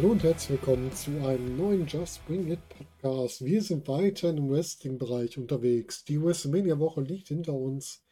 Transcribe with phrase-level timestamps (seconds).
[0.00, 3.44] Hallo und herzlich willkommen zu einem neuen Just Bring It Podcast.
[3.44, 6.04] Wir sind weiter im Wrestling-Bereich unterwegs.
[6.06, 8.02] Die WrestleMania-Woche liegt hinter uns.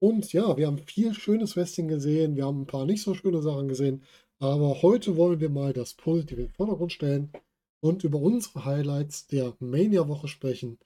[0.00, 2.34] Und ja, wir haben viel schönes Wrestling gesehen.
[2.34, 4.02] Wir haben ein paar nicht so schöne Sachen gesehen.
[4.42, 7.30] Aber heute wollen wir mal das Positive in den Vordergrund stellen
[7.78, 10.80] und über unsere Highlights der Mania-Woche sprechen.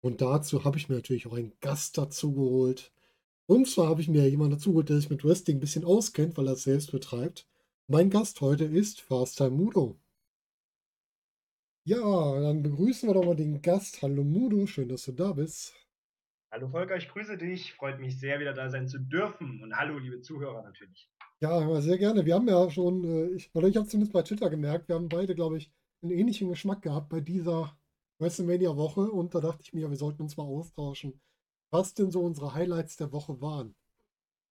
[0.00, 2.90] Und dazu habe ich mir natürlich auch einen Gast dazu geholt.
[3.44, 6.38] Und zwar habe ich mir jemanden dazu geholt, der sich mit Wrestling ein bisschen auskennt,
[6.38, 7.46] weil er es selbst betreibt.
[7.86, 10.00] Mein Gast heute ist Fast Time Mudo.
[11.84, 14.00] Ja, dann begrüßen wir doch mal den Gast.
[14.00, 15.74] Hallo Mudo, schön, dass du da bist.
[16.50, 17.74] Hallo Volker, ich grüße dich.
[17.74, 19.62] Freut mich sehr, wieder da sein zu dürfen.
[19.62, 21.10] Und hallo, liebe Zuhörer natürlich.
[21.42, 22.24] Ja, sehr gerne.
[22.24, 25.08] Wir haben ja schon, äh, ich, oder ich habe zumindest bei Twitter gemerkt, wir haben
[25.08, 27.76] beide, glaube ich, einen ähnlichen Geschmack gehabt bei dieser
[28.20, 29.10] WrestleMania-Woche.
[29.10, 31.20] Und da dachte ich mir, wir sollten uns mal austauschen,
[31.70, 33.74] was denn so unsere Highlights der Woche waren.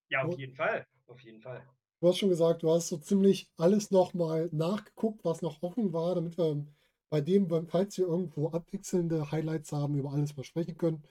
[0.10, 0.86] Ja, auf jeden Fall.
[1.08, 1.66] Auf jeden Fall.
[2.02, 6.16] Du hast schon gesagt, du hast so ziemlich alles nochmal nachgeguckt, was noch offen war,
[6.16, 6.66] damit wir
[7.10, 11.04] bei dem, falls wir irgendwo abwechselnde Highlights haben, über alles mal sprechen können.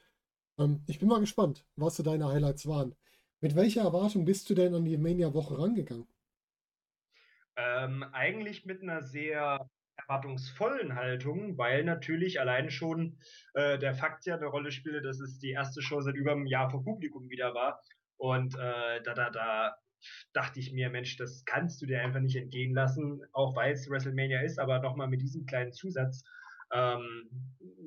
[0.58, 2.94] Ähm, ich bin mal gespannt, was so deine Highlights waren.
[3.42, 6.06] Mit welcher Erwartung bist du denn an die Mania-Woche rangegangen?
[7.56, 9.66] Ähm, eigentlich mit einer sehr
[9.96, 13.18] erwartungsvollen Haltung, weil natürlich allein schon
[13.54, 16.46] äh, der Fakt ja eine Rolle spielte, dass es die erste Show seit über einem
[16.46, 17.80] Jahr vor Publikum wieder war.
[18.18, 19.76] Und äh, da, da, da
[20.34, 23.88] dachte ich mir, Mensch, das kannst du dir einfach nicht entgehen lassen, auch weil es
[23.88, 26.24] WrestleMania ist, aber nochmal mit diesem kleinen Zusatz
[26.72, 27.30] ähm,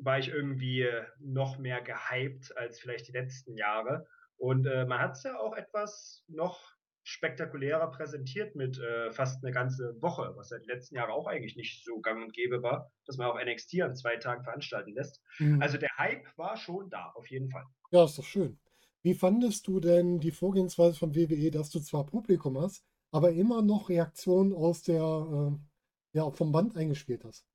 [0.02, 0.88] war ich irgendwie
[1.20, 4.08] noch mehr gehypt als vielleicht die letzten Jahre.
[4.44, 6.60] Und äh, man hat es ja auch etwas noch
[7.04, 11.56] spektakulärer präsentiert mit äh, fast eine ganze Woche, was ja die letzten Jahre auch eigentlich
[11.56, 15.22] nicht so gang und gäbe war, dass man auch NXT an zwei Tagen veranstalten lässt.
[15.40, 15.62] Mhm.
[15.62, 17.64] Also der Hype war schon da, auf jeden Fall.
[17.92, 18.60] Ja, ist doch schön.
[19.02, 23.62] Wie fandest du denn die Vorgehensweise von WWE, dass du zwar Publikum hast, aber immer
[23.62, 27.48] noch Reaktionen aus der, äh, ja, vom Band eingespielt hast?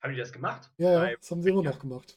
[0.00, 0.70] Haben die das gemacht?
[0.78, 2.16] Ja, ja, das haben sie immer noch gemacht.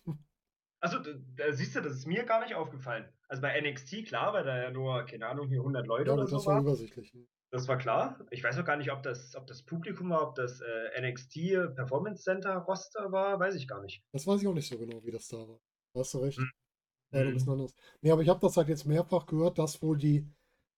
[0.80, 3.12] Also, da, da, siehst du, das ist mir gar nicht aufgefallen.
[3.30, 6.24] Also bei NXT, klar, weil da ja nur, keine Ahnung, hier 100 Leute ja, oder
[6.24, 6.56] das so war.
[6.56, 7.14] war übersichtlich.
[7.52, 8.20] Das war klar.
[8.32, 11.76] Ich weiß auch gar nicht, ob das, ob das Publikum war, ob das äh, NXT
[11.76, 14.04] Performance Center Roster war, weiß ich gar nicht.
[14.12, 15.60] Das weiß ich auch nicht so genau, wie das da war.
[15.94, 16.38] Da hast du recht.
[16.38, 16.52] Hm.
[17.12, 17.74] Ja, ein bisschen anders.
[18.02, 20.28] Nee, aber ich habe das halt jetzt mehrfach gehört, dass wohl die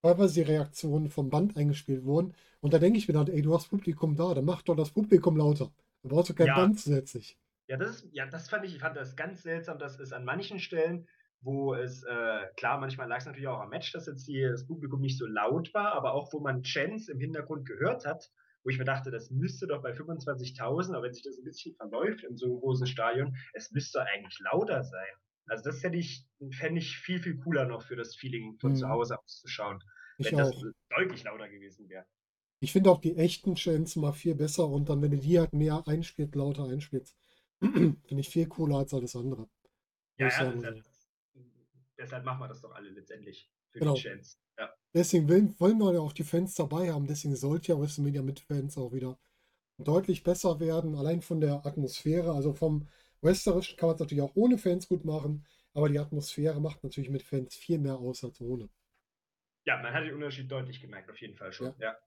[0.02, 2.34] teilweise die Reaktionen vom Band eingespielt wurden.
[2.60, 4.92] Und da denke ich mir dann, ey, du hast Publikum da, dann mach doch das
[4.92, 5.72] Publikum lauter.
[6.04, 6.56] Da brauchst du kein ja.
[6.56, 7.38] Band zusätzlich.
[7.68, 10.26] Ja, das ist, ja, das fand ich, ich fand das ganz seltsam, dass es an
[10.26, 11.08] manchen Stellen,
[11.42, 14.66] wo es, äh, klar, manchmal lag es natürlich auch am Match, dass jetzt die, das
[14.66, 18.32] Publikum nicht so laut war, aber auch wo man Chance im Hintergrund gehört hat,
[18.64, 21.76] wo ich mir dachte, das müsste doch bei 25.000, aber wenn sich das ein bisschen
[21.76, 25.14] verläuft in so einem großen Stadion, es müsste eigentlich lauter sein.
[25.48, 28.76] Also das hätte ich, fände ich viel, viel cooler noch für das Feeling von mhm.
[28.76, 29.84] zu Hause auszuschauen,
[30.20, 30.52] wenn das
[30.90, 32.06] deutlich lauter gewesen wäre.
[32.60, 35.54] Ich finde auch die echten Chants mal viel besser und dann, wenn du die halt
[35.54, 37.18] mehr einspielt, lauter einspielst,
[37.60, 39.50] finde ich viel cooler als alles andere.
[40.18, 40.91] Ja, ja, das,
[42.02, 43.94] deshalb machen wir das doch alle letztendlich für genau.
[43.94, 44.40] die Chants.
[44.58, 44.74] Ja.
[44.94, 48.40] Deswegen will, wollen wir ja auch die Fans dabei haben, deswegen sollte ja WrestleMania mit
[48.40, 49.18] Fans auch wieder
[49.78, 52.88] deutlich besser werden, allein von der Atmosphäre, also vom
[53.22, 57.10] Wrestlerisch kann man es natürlich auch ohne Fans gut machen, aber die Atmosphäre macht natürlich
[57.10, 58.70] mit Fans viel mehr aus als ohne.
[59.66, 61.68] Ja, man hat den Unterschied deutlich gemerkt, auf jeden Fall schon.
[61.78, 61.92] Ja.
[61.92, 61.98] ja.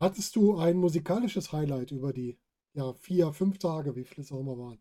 [0.00, 2.38] Hattest du ein musikalisches Highlight über die
[2.72, 4.80] ja, vier, fünf Tage, wie viele es auch immer waren?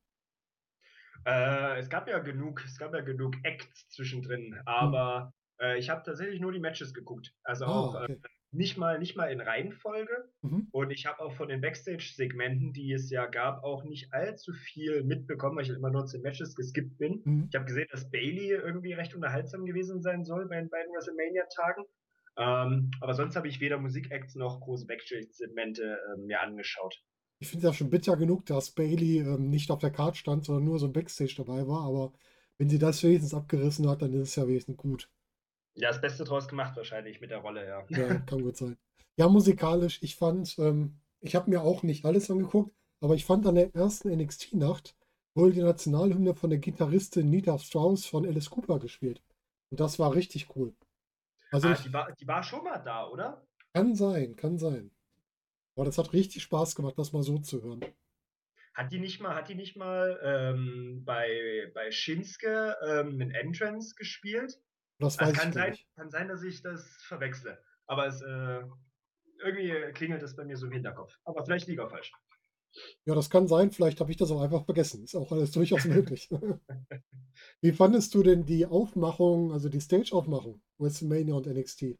[1.25, 5.67] Äh, es gab ja genug, es gab ja genug Acts zwischendrin, aber hm.
[5.67, 7.33] äh, ich habe tatsächlich nur die Matches geguckt.
[7.43, 8.13] Also ah, auch okay.
[8.13, 8.17] äh,
[8.51, 10.29] nicht mal, nicht mal in Reihenfolge.
[10.41, 10.67] Mhm.
[10.71, 15.03] Und ich habe auch von den Backstage-Segmenten, die es ja gab, auch nicht allzu viel
[15.03, 17.21] mitbekommen, weil ich immer nur zu den Matches geskippt bin.
[17.25, 17.47] Mhm.
[17.49, 21.83] Ich habe gesehen, dass Bailey irgendwie recht unterhaltsam gewesen sein soll bei den beiden WrestleMania-Tagen.
[22.37, 26.95] Ähm, aber sonst habe ich weder Musikacts noch große Backstage-Segmente äh, mir angeschaut.
[27.39, 30.45] Ich finde es ja schon bitter genug, dass Bailey ähm, nicht auf der Karte stand,
[30.45, 31.83] sondern nur so ein Backstage dabei war.
[31.83, 32.13] Aber
[32.57, 35.09] wenn sie das wenigstens abgerissen hat, dann ist es ja wenigstens gut.
[35.75, 37.85] Ja, das Beste draus gemacht wahrscheinlich mit der Rolle, ja.
[37.89, 38.77] Ja, kann gut sein.
[39.15, 43.45] Ja, musikalisch, ich fand, ähm, ich habe mir auch nicht alles angeguckt, aber ich fand
[43.45, 44.95] an der ersten NXT-Nacht
[45.35, 49.21] wohl die Nationalhymne von der Gitarristin Nita Strauss von Alice Cooper gespielt.
[49.69, 50.73] Und das war richtig cool.
[51.51, 53.45] Also ah, ich, die, war, die war schon mal da, oder?
[53.73, 54.91] Kann sein, kann sein.
[55.77, 57.85] Aber das hat richtig Spaß gemacht, das mal so zu hören.
[58.73, 63.93] Hat die nicht mal, hat die nicht mal ähm, bei, bei Shinsuke ähm, einen Entrance
[63.95, 64.59] gespielt?
[64.97, 65.87] Das weiß also kann ich sein, nicht.
[65.95, 67.61] Kann sein, dass ich das verwechsle.
[67.85, 68.63] Aber es, äh,
[69.43, 71.15] irgendwie klingelt das bei mir so im Hinterkopf.
[71.25, 72.11] Aber vielleicht liegt auch falsch.
[73.05, 73.69] Ja, das kann sein.
[73.69, 75.03] Vielleicht habe ich das auch einfach vergessen.
[75.03, 76.27] Ist auch alles durchaus möglich.
[77.61, 81.99] Wie fandest du denn die Aufmachung, also die Stage-Aufmachung, WrestleMania und NXT?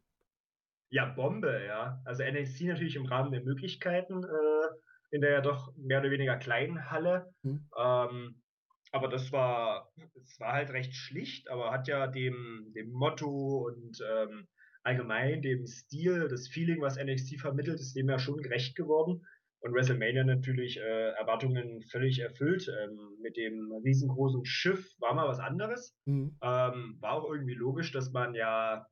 [0.90, 2.00] Ja, Bombe, ja.
[2.04, 4.68] Also NXT natürlich im Rahmen der Möglichkeiten äh,
[5.10, 7.32] in der ja doch mehr oder weniger kleinen Halle.
[7.42, 7.68] Mhm.
[7.78, 8.42] Ähm,
[8.90, 13.98] aber das war, es war halt recht schlicht, aber hat ja dem, dem Motto und
[14.00, 14.48] ähm,
[14.82, 19.26] allgemein dem Stil, das Feeling, was NXT vermittelt, ist dem ja schon gerecht geworden.
[19.60, 22.68] Und WrestleMania natürlich äh, Erwartungen völlig erfüllt.
[22.68, 25.96] Ähm, mit dem riesengroßen Schiff war mal was anderes.
[26.06, 26.38] Mhm.
[26.42, 28.86] Ähm, war auch irgendwie logisch, dass man ja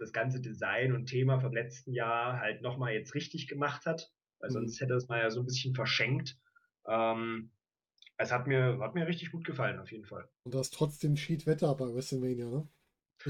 [0.00, 4.10] das ganze Design und Thema vom letzten Jahr halt nochmal jetzt richtig gemacht hat.
[4.40, 4.54] Weil Mhm.
[4.54, 6.38] sonst hätte es mal ja so ein bisschen verschenkt.
[6.88, 7.50] Ähm,
[8.18, 10.28] es hat mir, hat mir richtig gut gefallen, auf jeden Fall.
[10.44, 12.68] Und da ist trotzdem Schiedwetter bei WrestleMania, ne?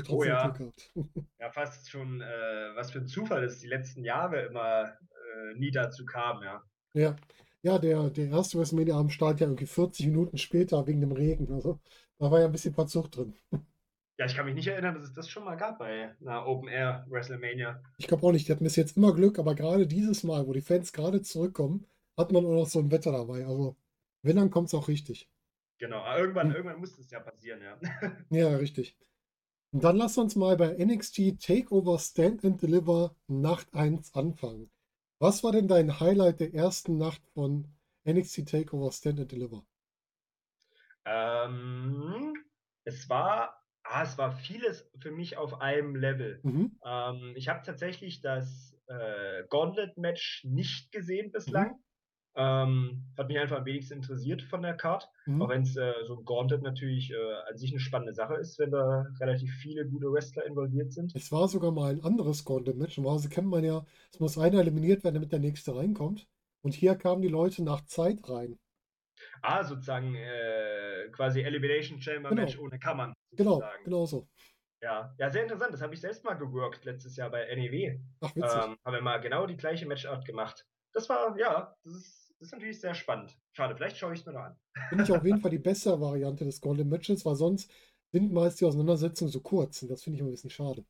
[0.08, 0.56] Oh ja.
[1.40, 5.70] Ja, fast schon, äh, was für ein Zufall, dass die letzten Jahre immer äh, nie
[5.70, 6.62] dazu kam, ja.
[6.94, 7.16] Ja,
[7.62, 11.52] ja, der, der erste WrestleMania-Abend startet ja irgendwie 40 Minuten später wegen dem Regen.
[11.52, 11.80] Also
[12.18, 13.34] da war ja ein bisschen Verzug drin.
[14.20, 16.68] Ja, ich kann mich nicht erinnern, dass es das schon mal gab bei einer Open
[16.68, 17.82] Air WrestleMania.
[17.98, 20.52] Ich glaube auch nicht, die hatten bis jetzt immer Glück, aber gerade dieses Mal, wo
[20.52, 21.86] die Fans gerade zurückkommen,
[22.16, 23.46] hat man auch noch so ein Wetter dabei.
[23.46, 23.76] Also,
[24.22, 25.28] wenn, dann kommt es auch richtig.
[25.78, 26.54] Genau, aber irgendwann, Hm.
[26.54, 27.78] irgendwann muss das ja passieren, ja.
[28.30, 28.96] Ja, richtig.
[29.72, 34.70] Und dann lass uns mal bei NXT Takeover Stand and Deliver Nacht 1 anfangen.
[35.20, 37.68] Was war denn dein Highlight der ersten Nacht von
[38.08, 39.64] NXT Takeover Stand and Deliver?
[41.04, 42.34] ähm,
[42.84, 43.59] es war,
[43.90, 46.40] ah, es war vieles für mich auf einem Level.
[46.42, 46.78] Mhm.
[46.84, 51.76] Ähm, ich habe tatsächlich das äh, Gauntlet-Match nicht gesehen bislang.
[52.36, 55.08] Ähm, hat mich einfach am wenigsten interessiert von der Card.
[55.26, 55.42] Mhm.
[55.42, 57.16] Auch wenn es äh, so ein Gauntlet natürlich äh,
[57.50, 61.12] an sich eine spannende Sache ist, wenn da relativ viele gute Wrestler involviert sind.
[61.16, 62.98] Es war sogar mal ein anderes Gauntlet-Match.
[62.98, 66.28] Normalerweise kennt man ja, es muss einer eliminiert werden, damit der nächste reinkommt.
[66.62, 68.58] Und hier kamen die Leute nach Zeit rein.
[69.42, 72.66] Ah, sozusagen äh, quasi Elimination Chamber Match Genau.
[72.66, 73.12] ohne Kammern.
[73.32, 74.28] Genau, genau so.
[74.82, 75.14] Ja.
[75.18, 75.74] ja, sehr interessant.
[75.74, 77.98] Das habe ich selbst mal geworkt letztes Jahr bei NEW.
[78.20, 78.62] Ach, witzig.
[78.64, 80.66] Ähm, haben wir mal genau die gleiche Matchart gemacht.
[80.92, 83.36] Das war, ja, das ist, das ist natürlich sehr spannend.
[83.52, 84.56] Schade, vielleicht schaue ich es mir noch an.
[84.88, 87.70] Finde ich auf jeden Fall die bessere Variante des Gauntlet-Matches, weil sonst
[88.12, 89.82] sind meist die Auseinandersetzungen so kurz.
[89.82, 90.84] Und das finde ich immer ein bisschen schade.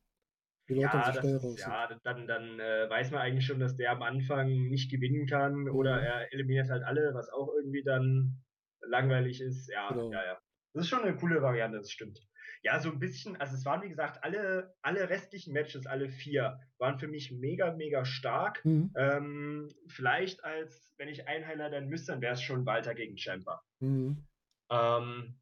[0.69, 3.59] Die Leute Ja, so das schnell raus ja, dann, dann äh, weiß man eigentlich schon,
[3.59, 6.03] dass der am Anfang nicht gewinnen kann oder Mhm.
[6.03, 8.41] er eliminiert halt alle, was auch irgendwie dann
[8.79, 9.69] langweilig ist.
[9.69, 10.11] Ja, Genau.
[10.11, 10.39] ja, ja.
[10.73, 12.19] Das ist schon eine coole Variante, das stimmt.
[12.63, 16.59] Ja, so ein bisschen, also es waren wie gesagt alle, alle restlichen Matches, alle vier,
[16.77, 18.63] waren für mich mega, mega stark.
[18.63, 18.93] Mhm.
[18.95, 23.63] Ähm, vielleicht als, wenn ich einen highlightern müsste, dann wäre es schon Walter gegen Champa.
[23.79, 24.27] Mhm.
[24.69, 25.39] Ähm,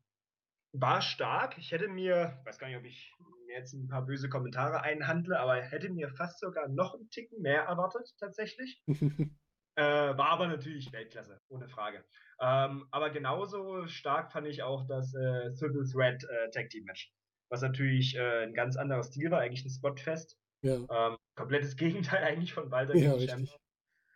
[0.71, 1.57] war stark.
[1.57, 3.13] Ich hätte mir, ich weiß gar nicht, ob ich
[3.47, 7.41] mir jetzt ein paar böse Kommentare einhandle, aber hätte mir fast sogar noch einen Ticken
[7.41, 8.81] mehr erwartet, tatsächlich.
[9.75, 12.03] Äh, war aber natürlich Weltklasse, ohne Frage.
[12.41, 17.11] Ähm, aber genauso stark fand ich auch das äh, Triple Threat äh, Tag Team Match.
[17.49, 20.37] Was natürlich äh, ein ganz anderer Stil war, eigentlich ein Spotfest.
[20.61, 23.59] ja, Ähm, komplettes Gegenteil eigentlich von Walter ja, richtig.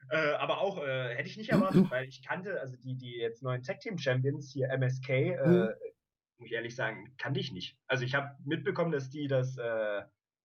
[0.10, 3.42] Äh, aber auch äh, hätte ich nicht erwartet, weil ich kannte, also die, die jetzt
[3.42, 5.70] neuen Tag Team Champions hier, MSK, äh, Mhm.
[6.38, 7.78] muss ich ehrlich sagen, kannte ich nicht.
[7.88, 10.04] Also ich habe mitbekommen, dass die das äh,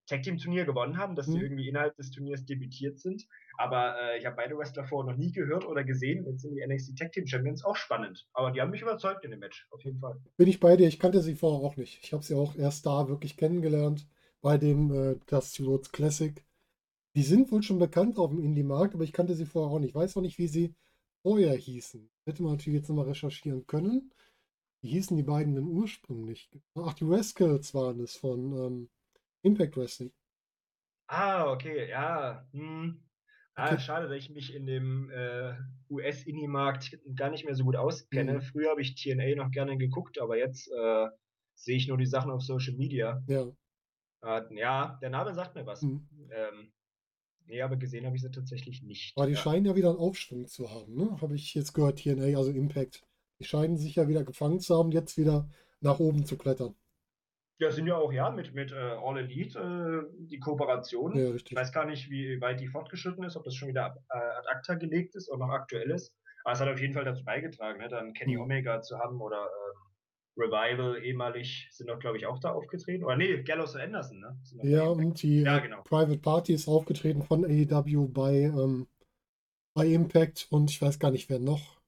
[0.09, 1.37] Tag Team Turnier gewonnen haben, dass Mhm.
[1.41, 3.27] irgendwie innerhalb des Turniers debütiert sind.
[3.59, 6.25] Aber äh, ich habe beide Wrestler vorher noch nie gehört oder gesehen.
[6.27, 8.27] Jetzt sind die NXT Tag Team Champions auch spannend.
[8.33, 10.21] Aber die haben mich überzeugt in dem Match, auf jeden Fall.
[10.37, 10.89] Bin ich bei dir.
[10.89, 12.01] Ich kannte sie vorher auch nicht.
[12.03, 14.07] Ich habe sie auch erst da wirklich kennengelernt
[14.41, 16.45] bei dem äh, Dusty Rhodes Classic.
[17.17, 19.91] Die sind wohl schon bekannt auf dem Indie-Markt, aber ich kannte sie vorher auch nicht.
[19.91, 20.75] Ich weiß auch nicht, wie sie
[21.23, 22.09] vorher hießen.
[22.25, 24.13] Hätte man natürlich jetzt nochmal recherchieren können.
[24.81, 26.49] Wie hießen die beiden denn ursprünglich?
[26.77, 28.89] Ach, die Rascals waren es von ähm,
[29.43, 30.13] Impact Wrestling.
[31.07, 32.47] Ah, okay, ja.
[32.53, 33.03] Hm.
[33.55, 33.81] Ah, Okay.
[33.81, 35.55] schade, dass ich mich in dem äh,
[35.91, 38.35] US-Indie-Markt gar nicht mehr so gut auskenne.
[38.35, 38.41] Mhm.
[38.43, 41.07] Früher habe ich TNA noch gerne geguckt, aber jetzt äh,
[41.55, 43.21] sehe ich nur die Sachen auf Social Media.
[43.27, 43.51] Ja.
[44.23, 45.83] Äh, ja, der Name sagt mir was.
[45.83, 46.07] Mhm.
[46.31, 46.73] Ähm,
[47.47, 49.17] nee, aber gesehen habe ich sie tatsächlich nicht.
[49.17, 49.39] Aber die ja.
[49.41, 51.21] scheinen ja wieder einen Aufschwung zu haben, ne?
[51.21, 53.03] Habe ich jetzt gehört, TNA, also Impact.
[53.41, 55.49] Die scheinen sich ja wieder gefangen zu haben, jetzt wieder
[55.81, 56.77] nach oben zu klettern.
[57.59, 59.59] Ja, sind ja auch ja mit, mit äh, All Elite
[60.11, 61.17] äh, die Kooperation.
[61.17, 64.17] Ja, Ich weiß gar nicht, wie weit die fortgeschritten ist, ob das schon wieder äh,
[64.19, 66.13] ad acta gelegt ist oder noch aktuell ist.
[66.45, 68.43] Aber es hat auf jeden Fall dazu beigetragen, ne, dann Kenny Mhm.
[68.43, 69.89] Omega zu haben oder ähm,
[70.37, 73.05] Revival ehemalig sind doch, glaube ich, auch da aufgetreten.
[73.05, 74.39] Oder nee, Gallows und Anderson, ne?
[74.63, 75.83] Ja, und die Ja, genau.
[75.83, 78.87] Private Party ist aufgetreten von AEW bei, ähm,
[79.75, 81.81] bei Impact und ich weiß gar nicht, wer noch.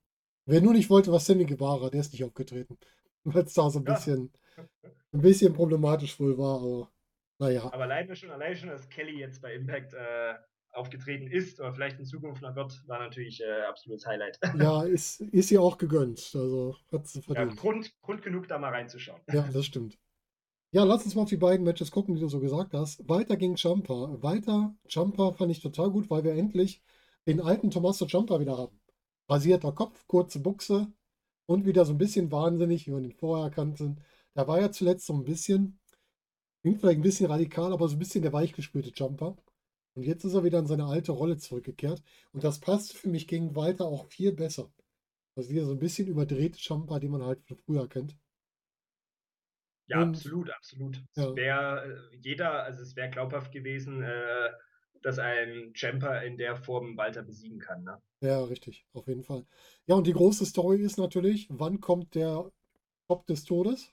[0.46, 2.78] Wer nur nicht wollte, war Sammy Guevara, der ist nicht aufgetreten.
[3.24, 3.94] Weil es da so ein Ja.
[3.94, 4.32] bisschen,
[5.12, 6.90] ein bisschen problematisch wohl war, aber
[7.38, 7.64] naja.
[7.64, 10.34] Aber alleine schon, allein schon, dass Kelly jetzt bei Impact äh,
[10.72, 14.38] aufgetreten ist oder vielleicht in Zukunft noch wird, war natürlich äh, absolutes Highlight.
[14.58, 16.18] Ja, ist, ist ihr auch gegönnt.
[16.34, 17.54] Also hat sie verdient.
[17.54, 19.20] Ja, Grund, Grund genug, da mal reinzuschauen.
[19.32, 19.98] Ja, das stimmt.
[20.72, 23.08] Ja, lass uns mal auf die beiden Matches gucken, die du so gesagt hast.
[23.08, 24.22] Weiter ging Jumper.
[24.22, 26.80] Weiter Jumper fand ich total gut, weil wir endlich
[27.26, 28.80] den alten Tommaso Jumper wieder haben.
[29.28, 30.92] Rasierter Kopf, kurze Buchse
[31.46, 33.96] und wieder so ein bisschen wahnsinnig, wie man ihn vorher kannte.
[34.34, 35.78] Da war ja zuletzt so ein bisschen,
[36.62, 39.36] klingt vielleicht ein bisschen radikal, aber so ein bisschen der weichgespülte Jumper.
[39.94, 42.02] Und jetzt ist er wieder in seine alte Rolle zurückgekehrt.
[42.32, 44.70] Und das passt für mich gegen Walter auch viel besser.
[45.36, 48.16] Also wieder so ein bisschen überdrehte Jumper, die man halt von früher kennt.
[49.88, 51.02] Ja, Und, absolut, absolut.
[51.16, 51.34] Ja.
[51.34, 54.50] Wäre äh, jeder, also es wäre glaubhaft gewesen, äh,
[55.02, 57.82] dass ein Jumper in der Form Walter besiegen kann.
[57.82, 58.00] Ne?
[58.20, 59.46] Ja, richtig, auf jeden Fall.
[59.86, 62.50] Ja, und die große Story ist natürlich, wann kommt der
[63.08, 63.92] Top des Todes?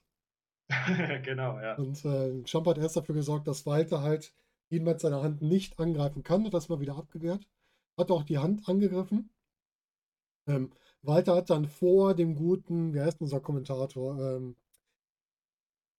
[1.24, 1.76] genau, ja.
[1.76, 4.34] Und äh, Jumper hat erst dafür gesorgt, dass Walter halt
[4.70, 7.48] ihn mit seiner Hand nicht angreifen kann, hat das mal wieder abgewehrt.
[7.98, 9.30] Hat auch die Hand angegriffen.
[10.48, 10.72] Ähm,
[11.02, 14.20] Walter hat dann vor dem guten, wie heißt unser Kommentator?
[14.20, 14.56] Ähm,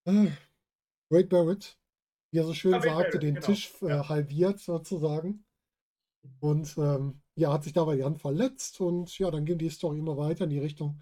[0.05, 0.31] äh,
[1.09, 1.77] Great Barrett,
[2.31, 3.45] wie er so schön sagte, Barrett, den genau.
[3.45, 4.09] Tisch äh, ja.
[4.09, 5.45] halbiert sozusagen.
[6.39, 9.99] Und ähm, ja, hat sich dabei die Hand verletzt und ja, dann ging die Story
[9.99, 11.01] immer weiter in die Richtung.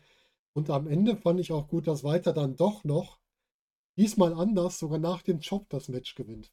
[0.54, 3.20] Und am Ende fand ich auch gut, dass Walter dann doch noch,
[3.98, 6.52] diesmal anders, sogar nach dem Job das Match gewinnt.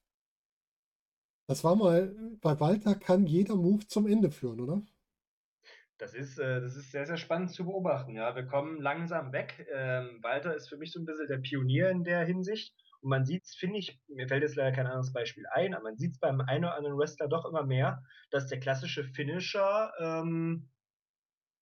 [1.47, 4.83] Das war mal, bei Walter kann jeder Move zum Ende führen, oder?
[5.99, 8.15] Das ist, äh, das ist sehr, sehr spannend zu beobachten.
[8.15, 9.67] Ja, wir kommen langsam weg.
[9.73, 12.75] Ähm, Walter ist für mich so ein bisschen der Pionier in der Hinsicht.
[13.01, 15.85] Und man sieht es, finde ich, mir fällt jetzt leider kein anderes Beispiel ein, aber
[15.85, 19.93] man sieht es beim einen oder anderen Wrestler doch immer mehr, dass der klassische Finisher
[20.01, 20.71] ähm,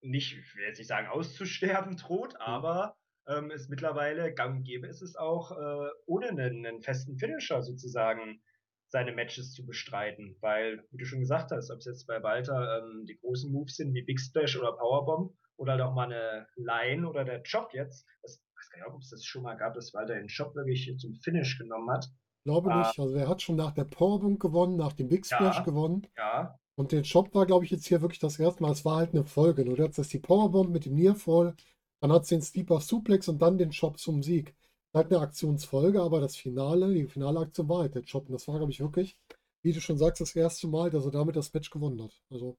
[0.01, 2.95] nicht, ich will jetzt nicht sagen, auszusterben droht, aber
[3.27, 7.61] ähm, es mittlerweile gang und gäbe ist es auch, äh, ohne einen, einen festen Finisher
[7.61, 8.41] sozusagen
[8.87, 10.35] seine Matches zu bestreiten.
[10.41, 13.75] Weil, wie du schon gesagt hast, ob es jetzt bei Walter ähm, die großen Moves
[13.75, 17.69] sind wie Big Splash oder Powerbomb oder halt auch mal eine Line oder der Job
[17.73, 20.27] jetzt, das, ich weiß gar nicht, ob es das schon mal gab, dass Walter den
[20.27, 22.07] Job wirklich zum Finish genommen hat.
[22.43, 22.99] Glaube äh, nicht.
[22.99, 26.07] Also er hat schon nach der Powerbomb gewonnen, nach dem Big Splash ja, gewonnen.
[26.17, 26.59] Ja.
[26.75, 28.71] Und der Job war, glaube ich, jetzt hier wirklich das erste Mal.
[28.71, 29.63] Es war halt eine Folge.
[29.63, 31.55] Du hattest die Powerbomb mit dem Nearfall,
[32.03, 34.53] dann hat es den Steeper Suplex und dann den Job zum Sieg
[34.93, 38.27] halt eine Aktionsfolge, aber das Finale, die finale Aktion war halt der Job.
[38.27, 39.17] Und das war, glaube ich, wirklich,
[39.61, 42.21] wie du schon sagst, das erste Mal, dass er damit das Match gewonnen hat.
[42.29, 42.57] Also.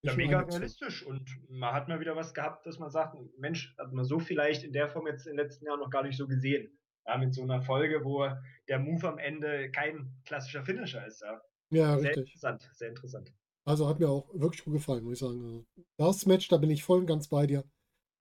[0.00, 1.04] Ja, mega realistisch.
[1.04, 4.64] Und man hat mal wieder was gehabt, dass man sagt, Mensch, hat man so vielleicht
[4.64, 6.72] in der Form jetzt in den letzten Jahren noch gar nicht so gesehen.
[7.06, 8.26] Ja, mit so einer Folge, wo
[8.66, 11.20] der Move am Ende kein klassischer Finisher ist.
[11.20, 12.34] Ja, ja sehr richtig.
[12.34, 13.34] interessant, sehr interessant.
[13.66, 15.44] Also hat mir auch wirklich gut gefallen, muss ich sagen.
[15.44, 15.66] Also
[15.98, 17.62] das Match, da bin ich voll und ganz bei dir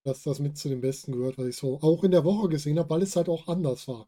[0.03, 2.79] dass das mit zu den besten gehört, was ich so auch in der Woche gesehen
[2.79, 4.07] habe, weil es halt auch anders war.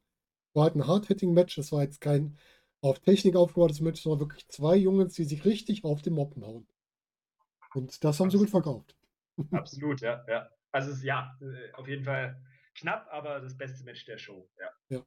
[0.53, 2.37] War halt ein Hard-Hitting-Match, es war jetzt kein
[2.81, 6.67] auf Technik aufgebautes Match, sondern wirklich zwei Jungs, die sich richtig auf den Moppen hauen.
[7.73, 8.95] Und das haben sie gut verkauft.
[9.51, 10.49] Absolut, ja, ja.
[10.71, 12.41] Also es ist ja, äh, auf jeden Fall
[12.75, 14.97] knapp, aber das beste Match der Show, ja.
[14.97, 15.05] Ja,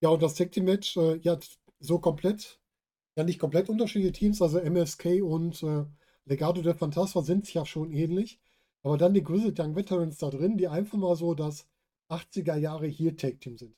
[0.00, 1.38] ja und das Tag Team Match, äh, ja,
[1.80, 2.60] so komplett,
[3.16, 5.84] ja nicht komplett unterschiedliche Teams, also MSK und äh,
[6.26, 8.40] Legado del Fantasma sind ja schon ähnlich.
[8.84, 11.66] Aber dann die Grizzled Young Veterans da drin, die einfach mal so das
[12.10, 13.74] 80er Jahre hier Tag Team sind.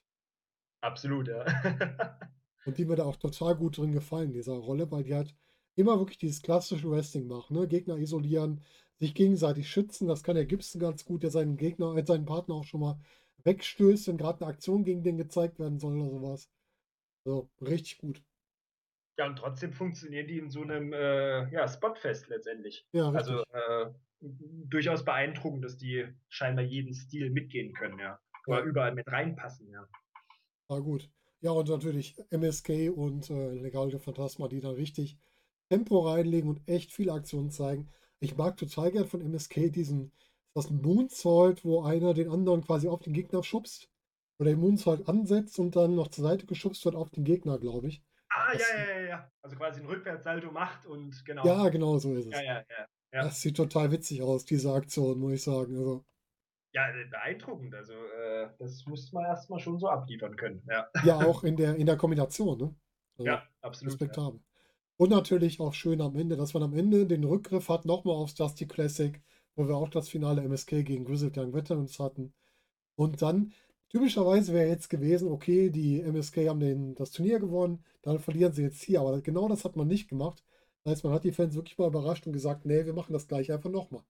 [0.81, 1.45] Absolut, ja.
[2.67, 5.35] und die mir da auch total gut drin gefallen, dieser Rolle, weil die halt
[5.77, 7.69] immer wirklich dieses klassische Wrestling machen, ne?
[7.69, 8.63] Gegner isolieren,
[8.99, 10.09] sich gegenseitig schützen.
[10.09, 12.99] Das kann der Gibson ganz gut, der seinen Gegner, äh, seinen Partner auch schon mal
[13.45, 16.51] wegstößt, wenn gerade eine Aktion gegen den gezeigt werden soll oder sowas.
[17.25, 18.23] So, richtig gut.
[19.19, 22.87] Ja, und trotzdem funktionieren die in so einem äh, ja, Spotfest letztendlich.
[22.93, 23.33] Ja, richtig.
[23.33, 28.19] Also äh, durchaus beeindruckend, dass die scheinbar jeden Stil mitgehen können, ja.
[28.47, 28.65] Oder ja.
[28.65, 29.87] überall mit reinpassen, ja.
[30.69, 31.11] War gut.
[31.41, 35.19] Ja, und natürlich MSK und äh, Legal de Phantasma, die da richtig
[35.69, 37.89] Tempo reinlegen und echt viele Aktionen zeigen.
[38.21, 40.13] Ich mag total gern von MSK diesen,
[40.55, 43.91] das Moonsault, wo einer den anderen quasi auf den Gegner schubst.
[44.39, 47.89] Oder den Moonsault ansetzt und dann noch zur Seite geschubst wird auf den Gegner, glaube
[47.89, 48.03] ich.
[48.29, 49.33] Ah, das ja, ja, ja, ja.
[49.43, 51.45] Also quasi ein Rückwärtssalto macht und genau.
[51.47, 52.33] Ja, genau so ist es.
[52.33, 52.87] Ja, ja, ja.
[53.13, 53.23] Ja.
[53.23, 55.77] Das sieht total witzig aus, diese Aktion, muss ich sagen.
[55.77, 56.05] Also.
[56.73, 57.75] Ja, äh, beeindruckend.
[57.75, 60.63] Also, äh, das müsste man erstmal schon so abliefern können.
[60.69, 62.75] Ja, ja auch in der, in der Kombination, ne?
[63.19, 63.93] Also, ja, absolut.
[63.93, 64.41] Respektabel.
[64.41, 64.47] Ja.
[64.99, 68.35] Und natürlich auch schön am Ende, dass man am Ende den Rückgriff hat, nochmal aufs
[68.35, 69.21] Dusty Classic,
[69.55, 72.33] wo wir auch das Finale MSK gegen Grizzled Young Veterans hatten.
[72.97, 73.53] Und dann,
[73.91, 78.63] typischerweise wäre jetzt gewesen, okay, die MSK haben den, das Turnier gewonnen, dann verlieren sie
[78.63, 79.01] jetzt hier.
[79.01, 80.43] Aber genau das hat man nicht gemacht.
[80.87, 83.27] Das heißt, man hat die Fans wirklich mal überrascht und gesagt, nee, wir machen das
[83.27, 84.05] gleich einfach nochmal.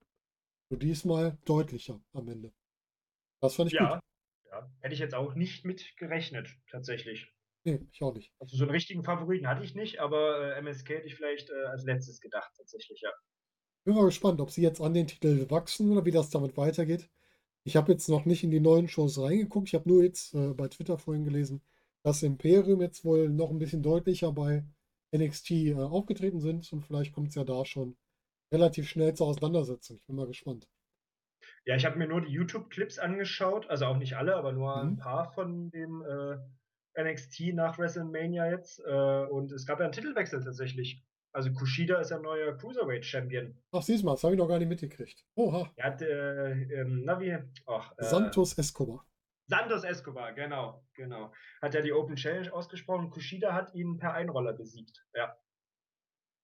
[0.68, 2.52] Nur diesmal deutlicher am Ende.
[3.40, 4.02] Das fand ich ja, gut.
[4.50, 7.33] Ja, hätte ich jetzt auch nicht mit gerechnet, tatsächlich.
[7.64, 8.30] Nee, ich auch nicht.
[8.40, 11.64] Also so einen richtigen Favoriten hatte ich nicht, aber äh, MSK hätte ich vielleicht äh,
[11.64, 13.11] als letztes gedacht, tatsächlich, ja.
[13.85, 17.09] Bin mal gespannt, ob sie jetzt an den Titel wachsen oder wie das damit weitergeht.
[17.64, 19.68] Ich habe jetzt noch nicht in die neuen Shows reingeguckt.
[19.68, 21.62] Ich habe nur jetzt äh, bei Twitter vorhin gelesen,
[22.02, 24.62] dass Imperium jetzt wohl noch ein bisschen deutlicher bei
[25.18, 27.96] NXT äh, aufgetreten sind und vielleicht kommt es ja da schon
[28.52, 29.96] relativ schnell zur Auseinandersetzung.
[29.96, 30.68] Ich bin mal gespannt.
[31.64, 34.90] Ja, ich habe mir nur die YouTube-Clips angeschaut, also auch nicht alle, aber nur mhm.
[34.90, 38.80] ein paar von dem äh, NXT nach WrestleMania jetzt.
[38.87, 41.02] Äh, und es gab ja einen Titelwechsel tatsächlich.
[41.32, 43.54] Also Kushida ist ja neuer Cruiserweight-Champion.
[43.73, 45.26] Ach, siehst mal, das habe ich noch gar nicht mitgekriegt.
[45.35, 45.70] Oha.
[45.76, 47.37] Er hat, äh, ähm, na wie?
[47.66, 49.04] Ach, äh, Santos Escobar.
[49.48, 51.32] Santos Escobar, genau, genau.
[51.62, 53.10] Hat ja die Open Challenge ausgesprochen.
[53.10, 55.04] Kushida hat ihn per Einroller besiegt.
[55.14, 55.36] Ja.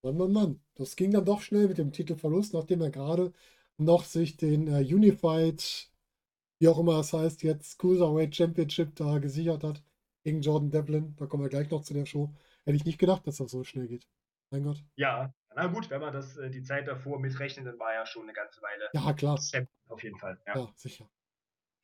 [0.03, 0.61] Mann, Mann, Mann.
[0.75, 3.33] Das ging dann doch schnell mit dem Titelverlust, nachdem er gerade
[3.77, 5.91] noch sich den äh, Unified,
[6.59, 9.83] wie auch immer es heißt, jetzt Cruiserweight Championship da gesichert hat
[10.23, 11.15] gegen Jordan Devlin.
[11.17, 12.33] Da kommen wir gleich noch zu der Show.
[12.63, 14.07] Hätte ich nicht gedacht, dass das so schnell geht.
[14.49, 14.83] Mein Gott.
[14.95, 18.23] Ja, na gut, wenn man das äh, die Zeit davor mitrechnet, dann war ja schon
[18.23, 18.89] eine ganze Weile.
[18.93, 19.39] Ja, klar.
[19.89, 20.39] Auf jeden Fall.
[20.47, 20.57] Ja.
[20.57, 21.09] ja, sicher.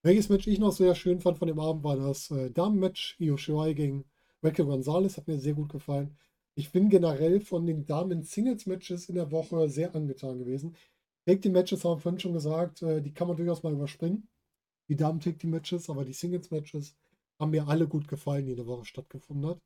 [0.02, 3.36] Welches Match ich noch sehr schön fand von dem Abend war das äh, Damen-Match Io
[3.36, 4.06] Shirai gegen
[4.42, 5.18] Raquel Gonzalez.
[5.18, 6.18] Hat mir sehr gut gefallen.
[6.56, 10.78] Ich bin generell von den Damen-Singles-Matches in der Woche sehr angetan gewesen.
[11.26, 14.30] Take Team Matches haben wir vorhin schon gesagt, äh, die kann man durchaus mal überspringen.
[14.88, 16.96] Die Damen Take Team Matches, aber die Singles Matches
[17.38, 19.60] haben mir alle gut gefallen, die in der Woche stattgefunden hat.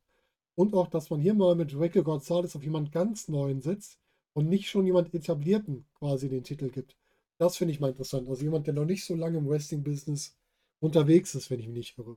[0.55, 3.99] Und auch, dass man hier mal mit Raquel Gonzalez auf jemand ganz Neuen sitzt
[4.33, 6.97] und nicht schon jemand Etablierten quasi den Titel gibt.
[7.43, 8.29] Das finde ich mal interessant.
[8.29, 10.39] Also jemand, der noch nicht so lange im Wrestling-Business
[10.79, 12.15] unterwegs ist, wenn ich mich nicht irre.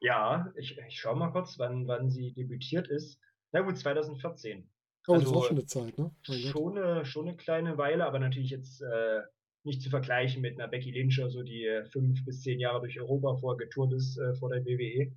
[0.00, 3.20] Ja, ich, ich schaue mal kurz, wann, wann sie debütiert ist.
[3.52, 4.68] Na gut, 2014.
[5.06, 6.10] Oh, also, das war schon eine Zeit, ne?
[6.22, 9.20] Schon eine, schon eine kleine Weile, aber natürlich jetzt äh,
[9.62, 12.80] nicht zu vergleichen mit einer Becky Lynch oder so, die äh, fünf bis zehn Jahre
[12.80, 15.12] durch Europa vorgetourt ist äh, vor der WWE.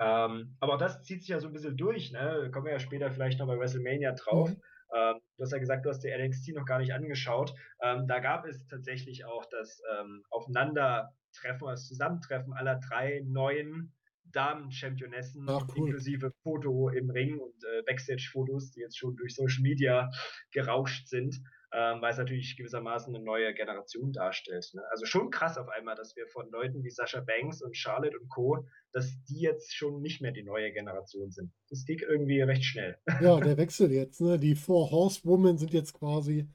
[0.00, 2.50] Ähm, aber das zieht sich ja so ein bisschen durch, ne?
[2.52, 4.50] Kommen wir ja später vielleicht noch bei WrestleMania drauf.
[4.50, 4.60] Mhm.
[4.94, 7.54] Ähm, du hast ja gesagt, du hast die NXT noch gar nicht angeschaut.
[7.82, 13.92] Ähm, da gab es tatsächlich auch das ähm, Aufeinandertreffen, das Zusammentreffen aller drei neuen
[14.32, 15.62] Damen-Championessen, cool.
[15.76, 20.10] inklusive Foto im Ring und äh, Backstage-Fotos, die jetzt schon durch Social Media
[20.52, 21.40] gerauscht sind,
[21.76, 24.70] ähm, weil es natürlich gewissermaßen eine neue Generation darstellt.
[24.72, 24.82] Ne?
[24.90, 28.30] Also schon krass auf einmal, dass wir von Leuten wie Sascha Banks und Charlotte und
[28.30, 31.52] Co., dass die jetzt schon nicht mehr die neue Generation sind.
[31.68, 32.96] Das geht irgendwie recht schnell.
[33.20, 34.22] Ja, der Wechsel jetzt.
[34.22, 34.38] Ne?
[34.38, 36.48] Die Four Horsewomen sind jetzt quasi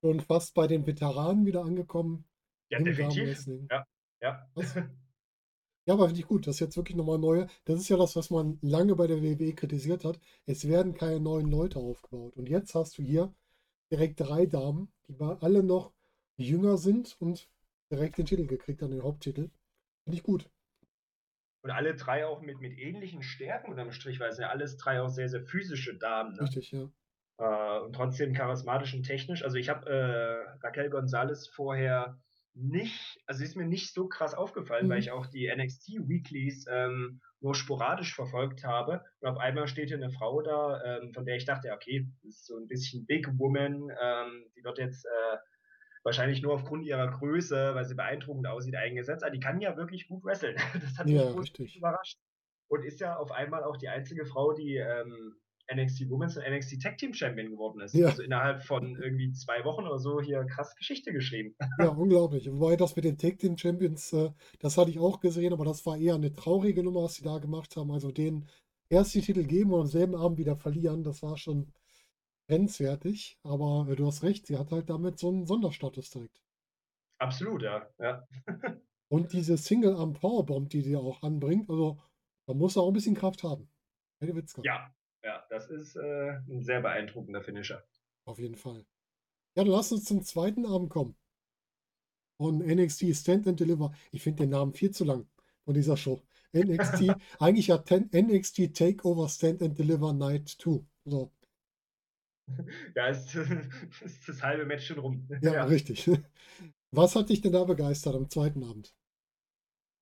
[0.00, 2.24] schon fast bei den Veteranen wieder angekommen.
[2.68, 3.46] Ja, definitiv.
[3.70, 3.86] Ja,
[4.20, 4.50] ja.
[5.86, 6.46] Ja, aber finde ich gut.
[6.46, 7.46] Das ist jetzt wirklich nochmal neue.
[7.66, 10.18] Das ist ja das, was man lange bei der WWE kritisiert hat.
[10.46, 12.34] Es werden keine neuen Leute aufgebaut.
[12.36, 13.34] Und jetzt hast du hier
[13.90, 15.92] direkt drei Damen, die alle noch
[16.36, 17.48] jünger sind und
[17.90, 19.50] direkt den Titel gekriegt haben, den Haupttitel.
[20.04, 20.50] Finde ich gut.
[21.62, 25.00] Und alle drei auch mit, mit ähnlichen Stärken unterm Strich, weil es ja alles drei
[25.00, 26.34] auch sehr, sehr physische Damen.
[26.34, 26.42] Ne?
[26.42, 26.90] Richtig, ja.
[27.38, 29.42] Äh, und trotzdem charismatisch und technisch.
[29.42, 32.18] Also ich habe äh, Raquel Gonzalez vorher
[32.52, 34.90] nicht, also ist mir nicht so krass aufgefallen, mhm.
[34.90, 39.04] weil ich auch die NXT Weeklies ähm, nur sporadisch verfolgt habe.
[39.20, 42.36] Und auf einmal steht hier eine Frau da, ähm, von der ich dachte, okay, das
[42.36, 45.36] ist so ein bisschen Big Woman, ähm, die wird jetzt äh,
[46.04, 49.22] wahrscheinlich nur aufgrund ihrer Größe, weil sie beeindruckend aussieht, eingesetzt.
[49.22, 50.56] Aber die kann ja wirklich gut wresteln.
[50.80, 51.76] Das hat mich ja, richtig.
[51.76, 52.18] überrascht.
[52.68, 55.36] Und ist ja auf einmal auch die einzige Frau, die ähm,
[55.72, 57.94] NXT Women's und NXT Tag Team Champion geworden ist.
[57.94, 58.08] Ja.
[58.08, 61.54] Also innerhalb von irgendwie zwei Wochen oder so hier krass Geschichte geschrieben.
[61.78, 62.50] Ja, unglaublich.
[62.50, 65.84] Wobei das mit den Tag Team Champions, äh, das hatte ich auch gesehen, aber das
[65.86, 67.90] war eher eine traurige Nummer, was sie da gemacht haben.
[67.90, 68.48] Also denen
[68.88, 71.72] erst die Titel geben und am selben Abend wieder verlieren, das war schon
[72.48, 73.38] grenzwertig.
[73.42, 76.42] Aber äh, du hast recht, sie hat halt damit so einen Sonderstatus direkt.
[77.18, 77.88] Absolut, ja.
[77.98, 78.26] ja.
[79.08, 81.98] und diese Single Arm Powerbomb, die sie auch anbringt, also
[82.46, 83.70] da muss er auch ein bisschen Kraft haben.
[84.64, 84.94] Ja,
[85.24, 87.84] ja, das ist äh, ein sehr beeindruckender Finisher.
[88.24, 88.84] Auf jeden Fall.
[89.56, 91.16] Ja, dann lass uns zum zweiten Abend kommen.
[92.38, 93.92] Von NXT Stand and Deliver.
[94.12, 95.26] Ich finde den Namen viel zu lang
[95.64, 96.22] von dieser Show.
[96.52, 100.84] NXT, eigentlich ja ten, NXT Takeover Stand and Deliver Night 2.
[101.04, 101.32] So.
[102.94, 103.34] Ja, ist,
[104.04, 105.26] ist das halbe Match schon rum.
[105.40, 106.10] Ja, ja, richtig.
[106.90, 108.94] Was hat dich denn da begeistert am zweiten Abend?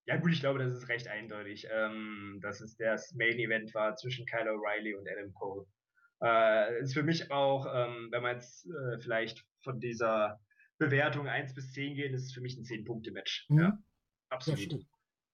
[0.05, 3.95] Ja, gut, ich glaube, das ist recht eindeutig, ähm, dass es das Main Event war
[3.95, 5.65] zwischen Kyle O'Reilly und Adam Cole.
[6.21, 10.41] Äh, ist für mich auch, ähm, wenn man jetzt äh, vielleicht von dieser
[10.77, 13.45] Bewertung 1 bis 10 geht, ist es für mich ein 10-Punkte-Match.
[13.49, 13.59] Mhm.
[13.59, 13.77] Ja,
[14.29, 14.85] absolut.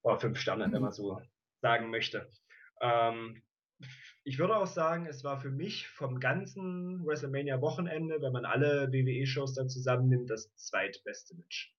[0.04, 0.74] Oder 5 Sterne, mhm.
[0.74, 1.20] wenn man so
[1.62, 2.30] sagen möchte.
[2.82, 3.42] Ähm,
[4.24, 9.56] ich würde auch sagen, es war für mich vom ganzen WrestleMania-Wochenende, wenn man alle WWE-Shows
[9.56, 11.74] dann zusammennimmt, das zweitbeste Match.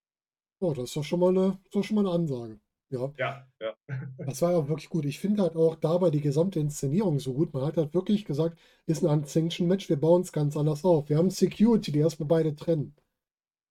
[0.58, 2.60] Oh, das ist doch schon mal eine, schon mal eine Ansage.
[2.90, 3.12] Ja.
[3.18, 3.74] Ja, ja.
[4.18, 5.04] Das war ja wirklich gut.
[5.04, 7.52] Ich finde halt auch dabei die gesamte Inszenierung so gut.
[7.54, 11.08] Man hat halt wirklich gesagt, ist ein Unsanctioned-Match, wir bauen es ganz anders auf.
[11.08, 12.94] Wir haben Security, die erstmal beide trennen.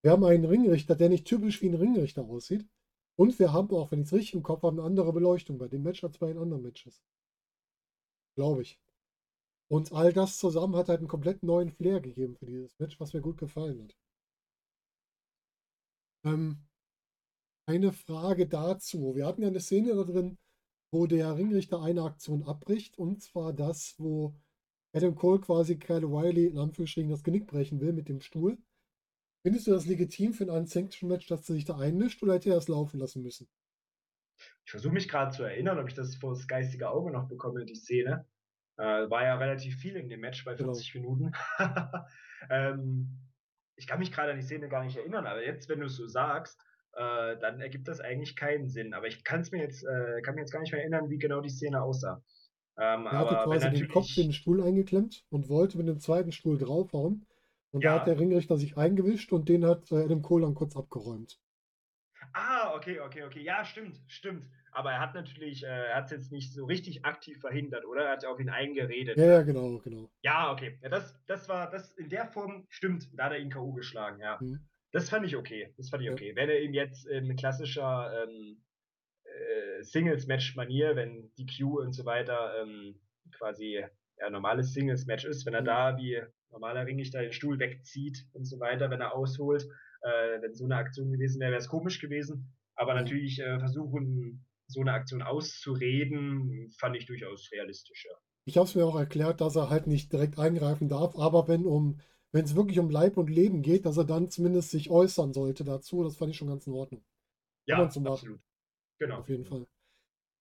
[0.02, 2.68] Wir haben einen Ringrichter, der nicht typisch wie ein Ringrichter aussieht.
[3.18, 5.68] Und wir haben auch, wenn ich es richtig im Kopf habe, eine andere Beleuchtung bei
[5.68, 7.02] dem Match als bei den anderen Matches.
[8.36, 8.80] Glaube ich.
[9.70, 13.14] Und all das zusammen hat halt einen komplett neuen Flair gegeben für dieses Match, was
[13.14, 13.96] mir gut gefallen hat.
[16.24, 16.69] Ähm,
[17.70, 19.16] eine Frage dazu.
[19.16, 20.40] Wir hatten ja eine Szene da drin,
[20.92, 24.36] wo der Ringrichter eine Aktion abbricht, und zwar das, wo
[24.92, 28.58] Adam Cole quasi Kyle O'Reilly in Anführungsstrichen das Genick brechen will mit dem Stuhl.
[29.44, 32.58] Findest du das legitim für ein Unsanctioned-Match, dass er sich da einmischt, oder hätte er
[32.58, 33.48] es laufen lassen müssen?
[34.66, 37.66] Ich versuche mich gerade zu erinnern, ob ich das vor das geistige Auge noch bekomme,
[37.66, 38.26] die Szene.
[38.78, 41.12] Äh, war ja relativ viel in dem Match bei 40 genau.
[41.12, 41.36] Minuten.
[42.50, 43.20] ähm,
[43.76, 45.96] ich kann mich gerade an die Szene gar nicht erinnern, aber jetzt, wenn du es
[45.96, 48.94] so sagst, äh, dann ergibt das eigentlich keinen Sinn.
[48.94, 51.18] Aber ich kann es mir jetzt, äh, kann mir jetzt gar nicht mehr erinnern, wie
[51.18, 52.22] genau die Szene aussah.
[52.78, 56.32] Ähm, er hatte quasi den Kopf in den Stuhl eingeklemmt und wollte mit dem zweiten
[56.32, 57.26] Stuhl draufhauen.
[57.72, 57.94] Und ja.
[57.94, 61.40] da hat der Ringrichter sich eingewischt und den hat äh, Adam Cole dann kurz abgeräumt.
[62.34, 63.42] Ah, okay, okay, okay.
[63.42, 64.46] Ja, stimmt, stimmt.
[64.72, 68.06] Aber er hat natürlich, äh, er hat es jetzt nicht so richtig aktiv verhindert, oder?
[68.06, 69.18] Er hat ja auf ihn eingeredet.
[69.18, 70.10] Ja, ja, genau, genau.
[70.22, 70.78] Ja, okay.
[70.82, 73.74] Ja, das, das war, das in der Form stimmt, da hat er ihn K.O.
[73.74, 74.38] geschlagen, ja.
[74.40, 74.60] Mhm.
[74.92, 75.74] Das fand ich okay.
[75.78, 76.36] Das fand ich okay.
[76.36, 78.62] Wenn er ihn jetzt in klassischer ähm,
[79.24, 83.00] äh, Singles-Match-Manier, wenn die Q und so weiter ähm,
[83.38, 83.84] quasi
[84.20, 85.66] ja, normales Singles-Match ist, wenn er mhm.
[85.66, 86.22] da wie
[86.52, 89.64] normaler Ringrichter den Stuhl wegzieht und so weiter, wenn er ausholt,
[90.02, 92.56] äh, wenn so eine Aktion gewesen wäre, wäre es komisch gewesen.
[92.76, 93.02] Aber mhm.
[93.02, 98.10] natürlich äh, versuchen, so eine Aktion auszureden, fand ich durchaus realistischer.
[98.46, 101.66] Ich habe es mir auch erklärt, dass er halt nicht direkt eingreifen darf, aber wenn
[101.66, 102.00] um
[102.32, 105.64] wenn es wirklich um Leib und Leben geht, dass er dann zumindest sich äußern sollte
[105.64, 106.04] dazu.
[106.04, 107.04] Das fand ich schon ganz in Ordnung.
[107.66, 108.40] Ja, absolut.
[109.00, 109.20] Genau.
[109.20, 109.66] Auf jeden Fall.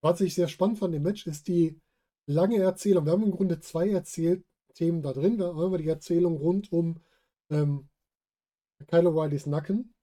[0.00, 1.80] Was ich sehr spannend fand im Match ist die
[2.26, 3.06] lange Erzählung.
[3.06, 5.38] Wir haben im Grunde zwei Erzählthemen da drin.
[5.38, 7.00] Wir haben einmal die Erzählung rund um
[7.50, 7.88] ähm,
[8.86, 9.94] Kyle O'Reillys Nacken,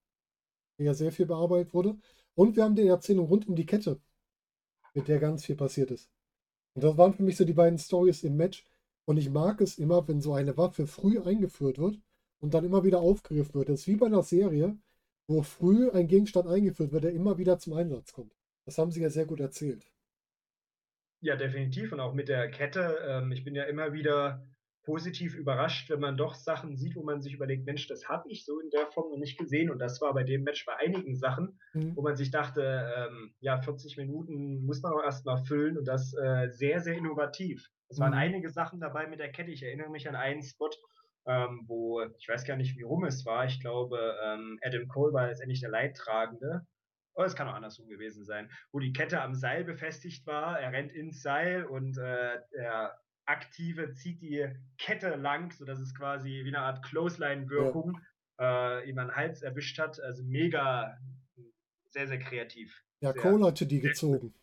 [0.77, 1.97] der ja sehr viel bearbeitet wurde.
[2.33, 4.01] Und wir haben die Erzählung rund um die Kette,
[4.93, 6.09] mit der ganz viel passiert ist.
[6.73, 8.65] Und das waren für mich so die beiden Stories im Match.
[9.05, 11.99] Und ich mag es immer, wenn so eine Waffe früh eingeführt wird
[12.39, 13.69] und dann immer wieder aufgegriffen wird.
[13.69, 14.77] Das ist wie bei einer Serie,
[15.27, 18.35] wo früh ein Gegenstand eingeführt wird, der immer wieder zum Einsatz kommt.
[18.65, 19.85] Das haben sie ja sehr gut erzählt.
[21.21, 21.91] Ja, definitiv.
[21.91, 22.97] Und auch mit der Kette.
[23.07, 24.45] Ähm, ich bin ja immer wieder
[24.83, 28.45] positiv überrascht, wenn man doch Sachen sieht, wo man sich überlegt, Mensch, das habe ich
[28.45, 29.71] so in der Form noch nicht gesehen.
[29.71, 31.95] Und das war bei dem Match bei einigen Sachen, mhm.
[31.95, 36.13] wo man sich dachte, ähm, ja, 40 Minuten muss man auch erstmal füllen und das
[36.13, 37.71] äh, sehr, sehr innovativ.
[37.89, 38.19] Es waren mhm.
[38.19, 39.51] einige Sachen dabei mit der Kette.
[39.51, 40.69] Ich erinnere mich an einen Spot,
[41.27, 43.45] ähm, wo, ich weiß gar nicht, wie rum es war.
[43.45, 46.65] Ich glaube, ähm, Adam Cole war letztendlich der Leidtragende.
[47.15, 50.59] Oder es kann auch andersrum gewesen sein, wo die Kette am Seil befestigt war.
[50.59, 54.45] Er rennt ins Seil und äh, der Aktive zieht die
[54.77, 57.99] Kette lang, sodass es quasi wie eine Art Clothesline-Wirkung
[58.37, 58.79] ja.
[58.79, 59.99] äh, ihm an den Hals erwischt hat.
[60.01, 60.97] Also mega,
[61.91, 62.83] sehr, sehr kreativ.
[62.99, 64.33] Ja, sehr, Cole hatte die gezogen.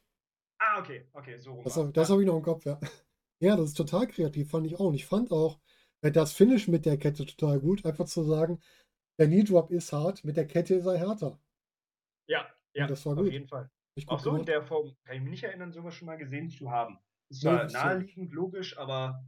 [0.59, 1.65] Ah, okay, okay, so rum.
[1.65, 2.81] Das, das habe ich noch im Kopf, ja.
[3.43, 4.87] Ja, das ist total kreativ, fand ich auch.
[4.87, 5.59] Und ich fand auch
[6.01, 7.85] äh, das Finish mit der Kette total gut.
[7.85, 8.61] Einfach zu sagen,
[9.19, 11.41] der Knee Drop ist hart, mit der Kette ist er härter.
[12.29, 13.27] Ja, ja, das war gut.
[13.27, 13.69] auf jeden Fall.
[14.07, 16.71] Auch so in der Form kann ich mich nicht erinnern, sowas schon mal gesehen zu
[16.71, 17.01] haben.
[17.31, 18.37] Ist nee, naheliegend, so.
[18.37, 19.27] logisch, aber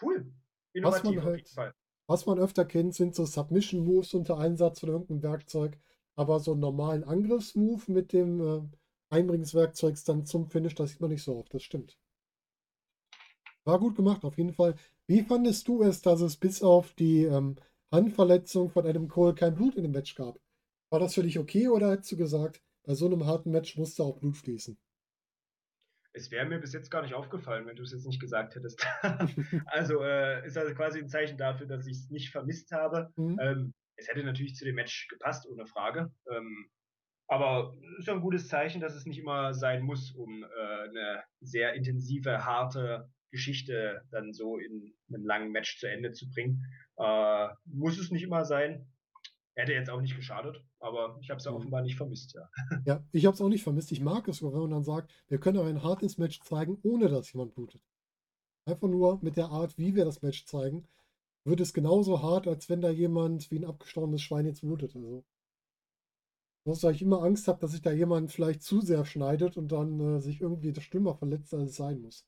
[0.00, 0.32] cool.
[0.72, 1.74] Innovativ was man halt,
[2.06, 5.76] Was man öfter kennt, sind so Submission-Moves unter Einsatz von irgendeinem Werkzeug.
[6.14, 8.62] Aber so einen normalen Angriffsmove mit dem äh,
[9.10, 11.52] Einbringen des Werkzeugs dann zum Finish, das sieht man nicht so oft.
[11.52, 11.98] Das stimmt.
[13.64, 14.74] War gut gemacht, auf jeden Fall.
[15.06, 17.56] Wie fandest du es, dass es bis auf die ähm,
[17.90, 20.38] Handverletzung von Adam Cole kein Blut in dem Match gab?
[20.90, 24.02] War das für dich okay oder hättest du gesagt, bei so einem harten Match musste
[24.02, 24.76] auch Blut fließen?
[26.12, 28.86] Es wäre mir bis jetzt gar nicht aufgefallen, wenn du es jetzt nicht gesagt hättest.
[29.66, 33.12] also äh, ist also quasi ein Zeichen dafür, dass ich es nicht vermisst habe.
[33.16, 33.38] Mhm.
[33.40, 36.12] Ähm, es hätte natürlich zu dem Match gepasst, ohne Frage.
[36.30, 36.68] Ähm,
[37.26, 40.88] aber es ist ja ein gutes Zeichen, dass es nicht immer sein muss, um äh,
[40.88, 46.64] eine sehr intensive, harte Geschichte dann so in einem langen Match zu Ende zu bringen.
[46.96, 48.86] Äh, muss es nicht immer sein.
[49.56, 51.58] Hätte jetzt auch nicht geschadet, aber ich habe es ja mhm.
[51.58, 52.48] offenbar nicht vermisst, ja.
[52.86, 53.92] Ja, ich habe es auch nicht vermisst.
[53.92, 57.08] Ich mag es, wenn man dann sagt, wir können auch ein hartes Match zeigen, ohne
[57.08, 57.82] dass jemand blutet.
[58.66, 60.86] Einfach nur mit der Art, wie wir das Match zeigen,
[61.44, 64.96] wird es genauso hart, als wenn da jemand wie ein abgestorbenes Schwein jetzt blutet.
[64.96, 65.24] Also,
[66.64, 70.00] dass ich immer Angst habe, dass sich da jemand vielleicht zu sehr schneidet und dann
[70.00, 72.26] äh, sich irgendwie das schlimmer verletzt, als es sein muss.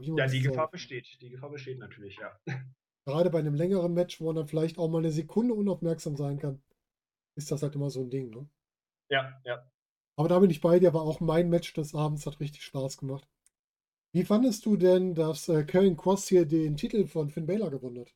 [0.00, 1.18] Ja, die Gefahr besteht.
[1.20, 2.38] Die Gefahr besteht natürlich, ja.
[3.04, 6.38] Gerade bei einem längeren Match, wo man dann vielleicht auch mal eine Sekunde unaufmerksam sein
[6.38, 6.62] kann,
[7.36, 8.48] ist das halt immer so ein Ding, ne?
[9.10, 9.68] Ja, ja.
[10.16, 12.98] Aber da bin ich bei dir, war auch mein Match des Abends, hat richtig Spaß
[12.98, 13.26] gemacht.
[14.14, 18.00] Wie fandest du denn, dass äh, Karen Cross hier den Titel von Finn Balor gewonnen
[18.00, 18.14] hat?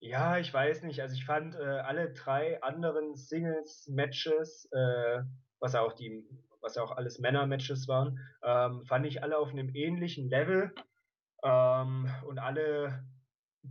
[0.00, 1.00] Ja, ich weiß nicht.
[1.00, 5.22] Also ich fand äh, alle drei anderen Singles-Matches, äh,
[5.58, 6.26] was auch die,
[6.60, 10.72] was auch alles Männer-Matches waren, ähm, fand ich alle auf einem ähnlichen Level
[11.42, 13.04] ähm, und alle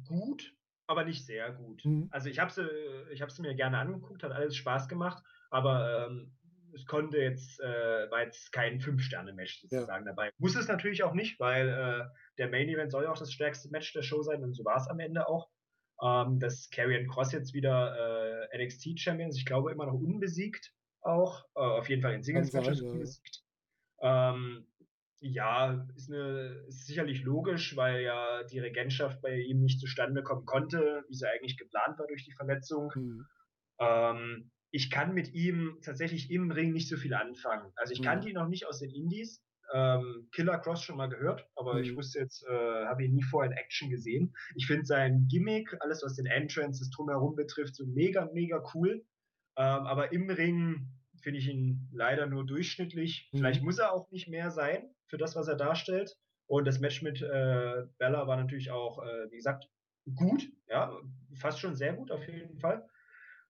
[0.07, 0.53] gut,
[0.87, 1.85] aber nicht sehr gut.
[1.85, 2.09] Mhm.
[2.11, 2.67] Also ich habe sie,
[3.11, 6.35] ich habe sie mir gerne angeguckt, hat alles Spaß gemacht, aber ähm,
[6.73, 10.11] es konnte jetzt, äh, war jetzt kein Fünf-Sterne-Match sozusagen ja.
[10.11, 10.31] dabei.
[10.37, 12.05] Muss es natürlich auch nicht, weil äh,
[12.37, 14.77] der Main Event soll ja auch das stärkste Match der Show sein und so war
[14.77, 15.49] es am Ende auch.
[16.01, 21.45] Ähm, dass Karrion Cross jetzt wieder äh, NXT-Champion ist, ich glaube immer noch unbesiegt auch,
[21.55, 23.43] äh, auf jeden Fall in Singles-Matches unbesiegt.
[24.01, 24.65] Ähm,
[25.21, 30.45] ja, ist, eine, ist sicherlich logisch, weil ja die Regentschaft bei ihm nicht zustande kommen
[30.45, 32.91] konnte, wie sie eigentlich geplant war durch die Verletzung.
[32.95, 33.25] Mhm.
[33.79, 37.71] Ähm, ich kann mit ihm tatsächlich im Ring nicht so viel anfangen.
[37.75, 38.05] Also ich mhm.
[38.05, 39.43] kannte ihn noch nicht aus den Indies.
[39.71, 41.81] Ähm, Killer Cross schon mal gehört, aber mhm.
[41.81, 44.33] ich wusste jetzt, äh, habe ihn nie vorher in Action gesehen.
[44.55, 49.03] Ich finde sein Gimmick, alles was den Entrances drumherum betrifft, so mega, mega cool.
[49.59, 50.87] Ähm, aber im Ring
[51.21, 53.29] finde ich ihn leider nur durchschnittlich.
[53.33, 53.39] Mhm.
[53.39, 56.17] Vielleicht muss er auch nicht mehr sein für das, was er darstellt.
[56.47, 59.69] Und das Match mit äh, Bella war natürlich auch, äh, wie gesagt,
[60.15, 60.97] gut, ja,
[61.35, 62.87] fast schon sehr gut auf jeden Fall.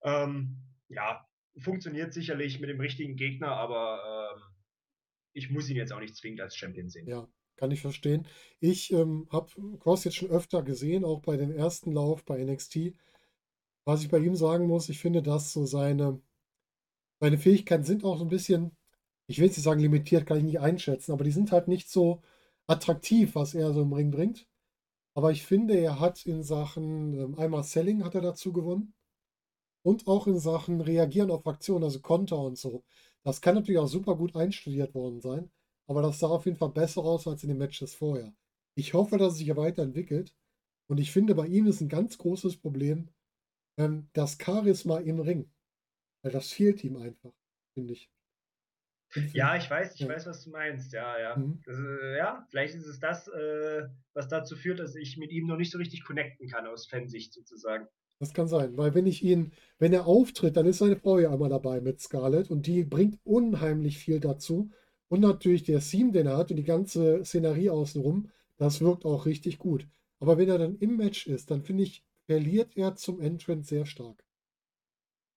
[0.01, 1.25] Ähm, ja,
[1.59, 4.41] funktioniert sicherlich mit dem richtigen Gegner, aber ähm,
[5.33, 7.07] ich muss ihn jetzt auch nicht zwingend als Champion sehen.
[7.07, 8.25] Ja, kann ich verstehen.
[8.59, 12.95] Ich ähm, habe Cross jetzt schon öfter gesehen, auch bei dem ersten Lauf bei NXT.
[13.85, 16.21] Was ich bei ihm sagen muss, ich finde, dass so seine,
[17.19, 18.75] seine Fähigkeiten sind auch so ein bisschen,
[19.27, 21.89] ich will jetzt nicht sagen limitiert, kann ich nicht einschätzen, aber die sind halt nicht
[21.89, 22.21] so
[22.67, 24.47] attraktiv, was er so im Ring bringt.
[25.15, 28.93] Aber ich finde, er hat in Sachen, ähm, einmal Selling hat er dazu gewonnen
[29.83, 32.83] und auch in Sachen Reagieren auf Aktionen, also Konter und so.
[33.23, 35.51] Das kann natürlich auch super gut einstudiert worden sein,
[35.87, 38.33] aber das sah auf jeden Fall besser aus als in den Matches vorher.
[38.75, 40.35] Ich hoffe, dass es sich weiterentwickelt
[40.87, 43.09] und ich finde, bei ihm ist ein ganz großes Problem
[43.79, 45.49] ähm, das Charisma im Ring.
[46.21, 47.31] Weil das fehlt ihm einfach,
[47.73, 48.11] finde ich.
[49.33, 50.09] Ja, ich weiß, ich ja.
[50.09, 50.93] weiß, was du meinst.
[50.93, 51.35] Ja, ja.
[51.35, 51.61] Mhm.
[51.65, 55.47] Das, äh, ja, vielleicht ist es das, äh, was dazu führt, dass ich mit ihm
[55.47, 57.87] noch nicht so richtig connecten kann aus Fansicht sozusagen.
[58.19, 61.31] Das kann sein, weil wenn ich ihn, wenn er auftritt, dann ist seine Frau ja
[61.31, 64.71] einmal dabei mit Scarlett und die bringt unheimlich viel dazu.
[65.07, 69.25] Und natürlich der Theme, den er hat und die ganze Szenerie außenrum, das wirkt auch
[69.25, 69.87] richtig gut.
[70.19, 73.85] Aber wenn er dann im Match ist, dann finde ich, verliert er zum Entrant sehr
[73.85, 74.23] stark.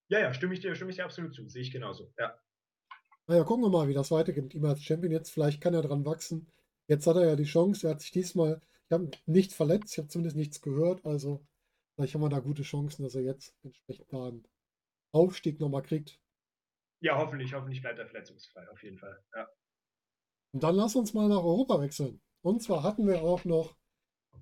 [0.09, 1.49] Ja, ja, stimme ich dir, stimme ich dir absolut zu.
[1.49, 2.13] Sehe ich genauso.
[2.19, 2.39] Ja.
[3.27, 5.13] Naja, gucken wir mal, wie das weitergeht mit ihm als Champion.
[5.13, 6.49] Jetzt vielleicht kann er dran wachsen.
[6.89, 7.87] Jetzt hat er ja die Chance.
[7.87, 11.05] Er hat sich diesmal, ich habe nicht verletzt, ich habe zumindest nichts gehört.
[11.07, 11.47] Also
[11.95, 14.49] Vielleicht haben wir da gute Chancen, dass er jetzt entsprechend da einen
[15.13, 16.19] Aufstieg nochmal kriegt.
[17.01, 19.23] Ja, hoffentlich, hoffentlich bleibt er verletzungsfrei, auf jeden Fall.
[19.35, 19.49] Ja.
[20.53, 22.21] Und dann lass uns mal nach Europa wechseln.
[22.43, 23.77] Und zwar hatten wir auch noch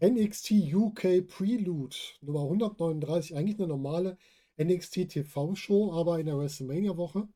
[0.03, 4.17] NXT UK Prelude Nummer 139, eigentlich eine normale
[4.59, 7.29] NXT TV-Show, aber in der WrestleMania-Woche.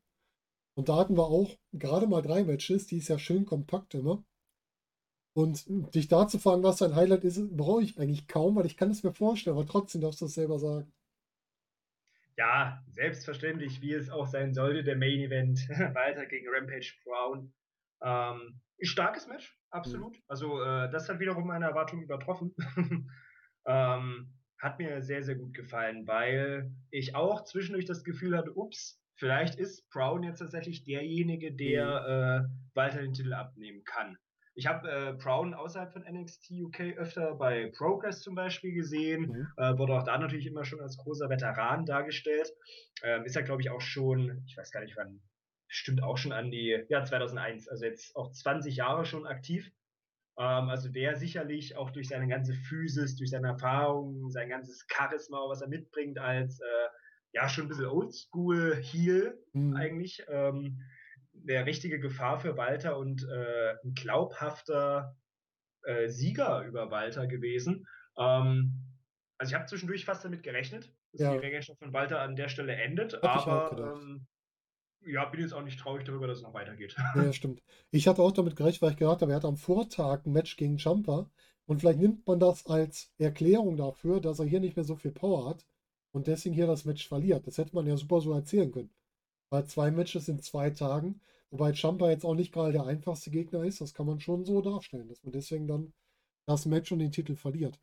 [0.75, 4.23] Und da hatten wir auch gerade mal drei Matches, die ist ja schön kompakt immer.
[5.33, 8.77] Und dich da zu fragen, was dein Highlight ist, brauche ich eigentlich kaum, weil ich
[8.77, 10.93] kann es mir vorstellen, aber trotzdem darfst du es selber sagen.
[12.37, 17.53] Ja, selbstverständlich, wie es auch sein sollte, der Main Event weiter gegen Rampage Brown.
[18.03, 20.15] Ähm, starkes Match, absolut.
[20.17, 20.23] Mhm.
[20.27, 22.55] Also äh, das hat wiederum meine Erwartungen übertroffen.
[23.65, 29.01] ähm, hat mir sehr, sehr gut gefallen, weil ich auch zwischendurch das Gefühl hatte, ups,
[29.15, 32.47] vielleicht ist Brown jetzt tatsächlich derjenige, der mhm.
[32.47, 34.17] äh, weiter den Titel abnehmen kann.
[34.57, 39.27] Ich habe äh, Brown außerhalb von NXT UK öfter bei Progress zum Beispiel gesehen.
[39.27, 39.47] Mhm.
[39.57, 42.49] Äh, wurde auch da natürlich immer schon als großer Veteran dargestellt.
[43.03, 45.21] Ähm, ist ja, glaube ich, auch schon, ich weiß gar nicht wann,
[45.75, 49.71] stimmt auch schon an die, ja, 2001, also jetzt auch 20 Jahre schon aktiv.
[50.37, 55.37] Ähm, also wäre sicherlich auch durch seine ganze Physis, durch seine Erfahrung, sein ganzes Charisma,
[55.49, 56.87] was er mitbringt als, äh,
[57.33, 59.75] ja, schon ein bisschen Oldschool-Heel mhm.
[59.75, 60.81] eigentlich, ähm,
[61.47, 65.17] eine richtige Gefahr für Walter und äh, ein glaubhafter
[65.83, 67.85] äh, Sieger über Walter gewesen.
[68.17, 68.95] Ähm,
[69.37, 71.33] also ich habe zwischendurch fast damit gerechnet, dass ja.
[71.33, 74.25] die Regentschaft von Walter an der Stelle endet, Hat aber ähm,
[75.05, 76.95] ja, bin jetzt auch nicht traurig darüber, dass es noch weitergeht.
[77.15, 77.61] Ja, stimmt.
[77.91, 80.57] Ich hatte auch damit gerechnet, weil ich gehört habe, er hat am Vortag ein Match
[80.57, 81.29] gegen Jumper
[81.65, 85.11] und vielleicht nimmt man das als Erklärung dafür, dass er hier nicht mehr so viel
[85.11, 85.65] Power hat
[86.11, 87.47] und deswegen hier das Match verliert.
[87.47, 88.91] Das hätte man ja super so erzählen können.
[89.49, 91.21] Weil zwei Matches in zwei Tagen
[91.55, 94.61] Wobei Champa jetzt auch nicht gerade der einfachste Gegner ist, das kann man schon so
[94.61, 95.93] darstellen, dass man deswegen dann
[96.45, 97.79] das Match und den Titel verliert.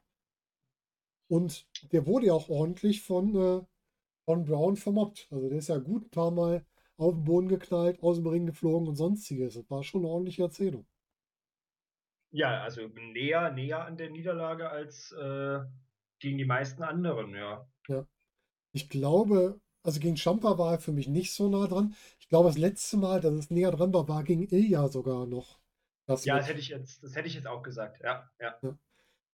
[1.28, 3.64] Und der wurde ja auch ordentlich von, äh,
[4.26, 5.26] von Brown vermobbt.
[5.30, 6.66] Also der ist ja gut ein paar Mal
[7.02, 9.54] auf den Boden geknallt, aus dem Ring geflogen und sonstiges.
[9.54, 10.86] Das war schon eine ordentliche Erzählung.
[12.30, 15.60] Ja, also näher, näher an der Niederlage als äh,
[16.18, 17.66] gegen die meisten anderen, ja.
[17.88, 18.06] Ja.
[18.72, 21.94] Ich glaube, also gegen Champa war er für mich nicht so nah dran.
[22.20, 25.60] Ich glaube, das letzte Mal, dass es näher dran war, war gegen Ilja sogar noch.
[26.06, 28.30] Das ja, das hätte, ich jetzt, das hätte ich jetzt auch gesagt, ja.
[28.40, 28.56] ja.
[28.62, 28.78] ja.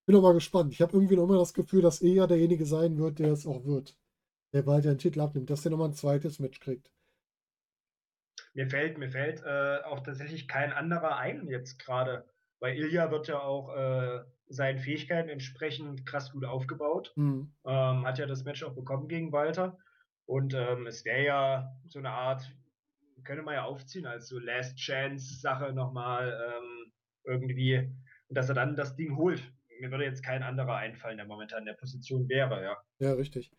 [0.05, 0.73] Bin aber gespannt.
[0.73, 3.63] Ich habe irgendwie noch immer das Gefühl, dass Ilja derjenige sein wird, der es auch
[3.63, 3.95] wird.
[4.53, 6.91] Der bald den Titel abnimmt, dass der nochmal ein zweites Match kriegt.
[8.53, 12.25] Mir fällt, mir fällt äh, auch tatsächlich kein anderer ein jetzt gerade.
[12.59, 17.13] Weil Ilja wird ja auch äh, seinen Fähigkeiten entsprechend krass gut aufgebaut.
[17.15, 17.53] Mhm.
[17.65, 19.77] Ähm, hat ja das Match auch bekommen gegen Walter.
[20.25, 22.51] Und ähm, es wäre ja so eine Art,
[23.23, 26.91] könnte man ja aufziehen als so Last Chance-Sache nochmal ähm,
[27.23, 27.89] irgendwie,
[28.29, 29.41] dass er dann das Ding holt.
[29.79, 32.77] Mir würde jetzt kein anderer einfallen, der momentan in der Position wäre, ja.
[32.99, 33.51] Ja, richtig.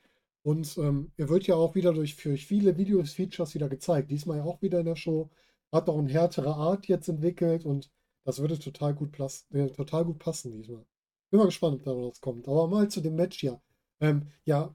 [0.42, 4.10] Und ähm, er wird ja auch wieder durch, durch viele Videos, Features wieder gezeigt.
[4.10, 5.30] Diesmal ja auch wieder in der Show.
[5.72, 7.90] Hat auch eine härtere Art jetzt entwickelt und
[8.24, 9.18] das würde total gut,
[9.52, 10.84] äh, total gut passen diesmal.
[11.30, 12.48] Bin mal gespannt, ob da was kommt.
[12.48, 13.60] Aber mal zu dem Match hier.
[14.00, 14.74] Ähm, ja,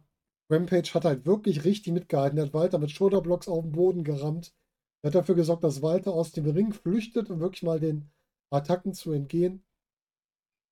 [0.50, 2.38] Rampage hat halt wirklich richtig mitgehalten.
[2.38, 4.54] Er hat Walter mit Shoulderblocks auf den Boden gerammt.
[5.02, 8.10] Er hat dafür gesorgt, dass Walter aus dem Ring flüchtet, um wirklich mal den
[8.52, 9.64] Attacken zu entgehen.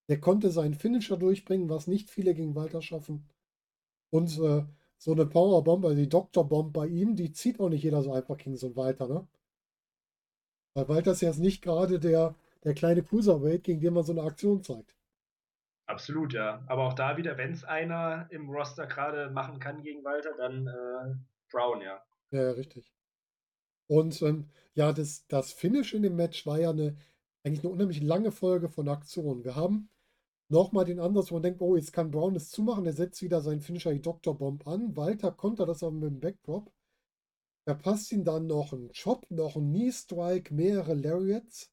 [0.07, 3.29] Er konnte seinen Finisher durchbringen, was nicht viele gegen Walter schaffen.
[4.09, 4.63] Und äh,
[5.03, 6.47] so eine Powerbomb, also die Dr.
[6.47, 9.27] Bomb bei ihm, die zieht auch nicht jeder so einfach gegen so einen Walter, ne?
[10.75, 14.23] Weil Walter ist jetzt nicht gerade der, der kleine Cruiserweight, gegen den man so eine
[14.23, 14.95] Aktion zeigt.
[15.87, 16.63] Absolut, ja.
[16.67, 20.67] Aber auch da wieder, wenn es einer im Roster gerade machen kann gegen Walter, dann
[20.67, 21.15] äh,
[21.51, 22.01] Brown, ja.
[22.31, 22.93] Ja, richtig.
[23.87, 26.95] Und ähm, ja, das, das Finish in dem Match war ja eine,
[27.43, 29.43] eigentlich eine unheimlich lange Folge von Aktionen.
[29.43, 29.89] Wir haben
[30.53, 32.85] nochmal den Ansatz, wo man denkt, oh, jetzt kann Brown das zumachen.
[32.85, 34.37] Er setzt wieder seinen Finisher, die Dr.
[34.37, 34.95] Bomb an.
[34.95, 36.71] Walter kontert das aber mit dem Backdrop.
[37.65, 41.71] Verpasst ihn dann noch einen Chop, noch einen Knee Strike, mehrere Lariats.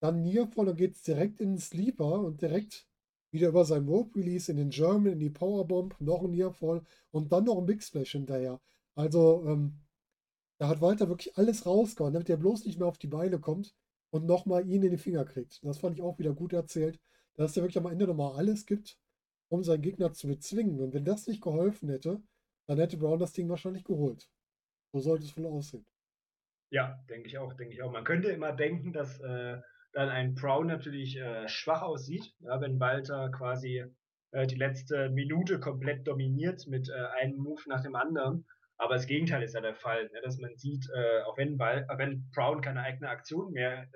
[0.00, 2.86] Dann Nearfall und geht es direkt in den Sleeper und direkt
[3.32, 7.32] wieder über sein Rope Release in den German, in die Powerbomb, noch ein Nearfall und
[7.32, 8.60] dann noch ein Big Splash hinterher.
[8.94, 9.80] Also, ähm,
[10.58, 13.74] da hat Walter wirklich alles rausgehauen, damit er bloß nicht mehr auf die Beine kommt
[14.10, 15.64] und nochmal ihn in die Finger kriegt.
[15.64, 16.98] Das fand ich auch wieder gut erzählt,
[17.38, 18.98] dass er wirklich am Ende nochmal alles gibt,
[19.48, 20.80] um seinen Gegner zu bezwingen.
[20.80, 22.20] Und wenn das nicht geholfen hätte,
[22.66, 24.28] dann hätte Brown das Ding wahrscheinlich geholt.
[24.92, 25.86] So sollte es wohl aussehen.
[26.70, 27.92] Ja, denke ich auch, denke ich auch.
[27.92, 29.58] Man könnte immer denken, dass äh,
[29.92, 33.84] dann ein Brown natürlich äh, schwach aussieht, ja, wenn Walter quasi
[34.32, 38.46] äh, die letzte Minute komplett dominiert mit äh, einem Move nach dem anderen.
[38.76, 41.86] Aber das Gegenteil ist ja der Fall, ne, dass man sieht, äh, auch wenn, Ball,
[41.96, 43.88] wenn Brown keine eigene Aktion mehr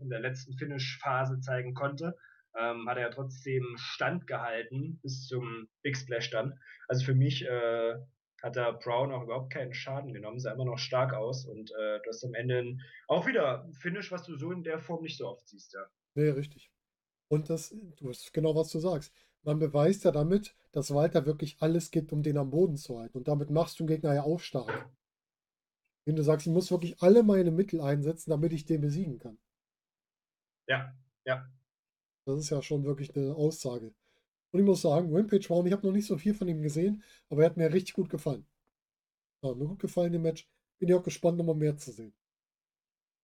[0.00, 2.16] in der letzten Finish-Phase zeigen konnte,
[2.58, 6.58] ähm, hat er ja trotzdem standgehalten bis zum Big Splash dann.
[6.88, 7.94] Also für mich äh,
[8.42, 12.00] hat da Brown auch überhaupt keinen Schaden genommen, sah immer noch stark aus und äh,
[12.02, 12.76] du hast am Ende
[13.08, 15.86] auch wieder ein Finish, was du so in der Form nicht so oft siehst, ja.
[16.14, 16.70] Nee, richtig.
[17.28, 19.12] Und das, du hast genau, was du sagst.
[19.42, 23.16] Man beweist ja damit, dass Walter wirklich alles gibt, um den am Boden zu halten.
[23.16, 24.90] Und damit machst du den Gegner ja auch stark.
[26.04, 29.38] Wenn du sagst, ich muss wirklich alle meine Mittel einsetzen, damit ich den besiegen kann.
[30.68, 30.92] Ja,
[31.24, 31.48] ja.
[32.26, 33.94] Das ist ja schon wirklich eine Aussage.
[34.50, 37.02] Und ich muss sagen, Rampage Brown, ich habe noch nicht so viel von ihm gesehen,
[37.30, 38.46] aber er hat mir richtig gut gefallen.
[39.42, 40.48] Ja, mir gut gefallen im Match.
[40.78, 42.12] Bin ja auch gespannt, nochmal mehr zu sehen.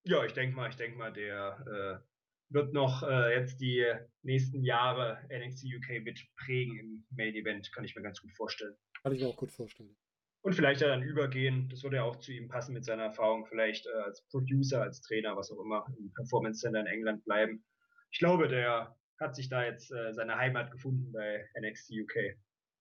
[0.05, 3.85] Ja, ich denke mal, ich denke mal, der äh, wird noch äh, jetzt die
[4.23, 8.77] nächsten Jahre NXT UK mitprägen im Main Event, kann ich mir ganz gut vorstellen.
[9.03, 9.97] Kann ich mir auch gut vorstellen.
[10.43, 13.87] Und vielleicht dann übergehen, das würde ja auch zu ihm passen mit seiner Erfahrung, vielleicht
[13.87, 17.65] äh, als Producer, als Trainer, was auch immer, im Performance Center in England bleiben.
[18.13, 22.37] Ich glaube, der hat sich da jetzt äh, seine Heimat gefunden bei NXT UK.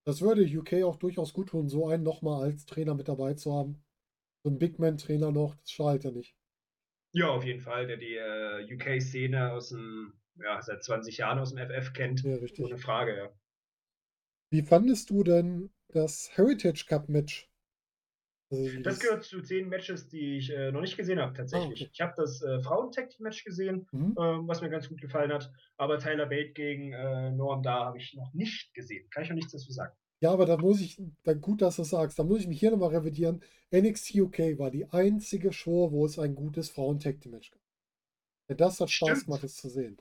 [0.05, 3.53] Das würde UK auch durchaus gut tun, so einen nochmal als Trainer mit dabei zu
[3.53, 3.83] haben.
[4.43, 6.35] So ein Big Man-Trainer noch, das schadet ja nicht.
[7.13, 11.53] Ja, auf jeden Fall, der die äh, UK-Szene aus dem, ja, seit 20 Jahren aus
[11.53, 12.23] dem FF kennt.
[12.23, 12.65] Ja, richtig.
[12.65, 13.29] Ohne Frage, ja.
[14.49, 17.50] Wie fandest du denn das Heritage Cup Match
[18.51, 21.81] also das gehört zu zehn Matches, die ich äh, noch nicht gesehen habe, tatsächlich.
[21.81, 21.91] Ah, okay.
[21.93, 24.15] Ich habe das äh, Frauen-Tag-Match gesehen, mhm.
[24.19, 25.51] ähm, was mir ganz gut gefallen hat.
[25.77, 29.09] Aber Tyler Bate gegen äh, Norm da habe ich noch nicht gesehen.
[29.09, 29.93] Kann ich noch nichts dazu sagen.
[30.19, 32.71] Ja, aber da muss ich, dann gut, dass du sagst, da muss ich mich hier
[32.71, 33.41] nochmal revidieren.
[33.73, 37.61] NXT UK war die einzige Show, wo es ein gutes Frauen-Tag-Match gab.
[38.49, 39.25] Ja, das hat Spaß Stimmt.
[39.25, 39.97] gemacht, es zu sehen.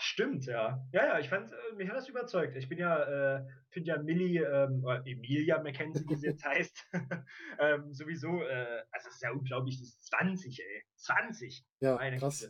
[0.00, 0.86] Stimmt, ja.
[0.92, 2.56] Ja, ja, ich fand, äh, mich hat das überzeugt.
[2.56, 6.86] Ich bin ja, äh, finde ja Millie, ähm, oder Emilia McKenzie, wie sie jetzt heißt,
[7.58, 10.84] ähm, sowieso, äh, also es ist ja unglaublich, die ist 20, ey.
[10.94, 11.64] 20.
[11.80, 12.48] Ja, Meine krass.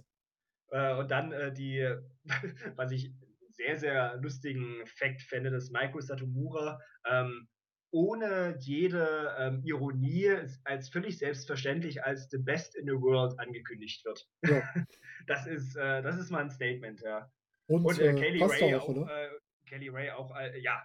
[0.70, 1.88] Äh, und dann äh, die,
[2.76, 3.14] was ich
[3.52, 7.48] sehr, sehr lustigen Fact fände, dass Maiko Satomura ähm,
[7.90, 14.28] ohne jede ähm, Ironie als völlig selbstverständlich als the best in the world angekündigt wird.
[14.44, 14.62] Ja.
[15.26, 17.30] das ist äh, das ist mal ein Statement, ja.
[17.68, 19.28] Und, Und äh, Kelly Ray auch, auch äh,
[19.66, 20.82] Kelly Ray auch, äh, ja,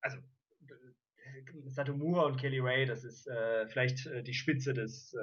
[0.00, 0.18] also
[1.66, 5.14] Satomura und Kelly Ray, das ist äh, vielleicht äh, die Spitze des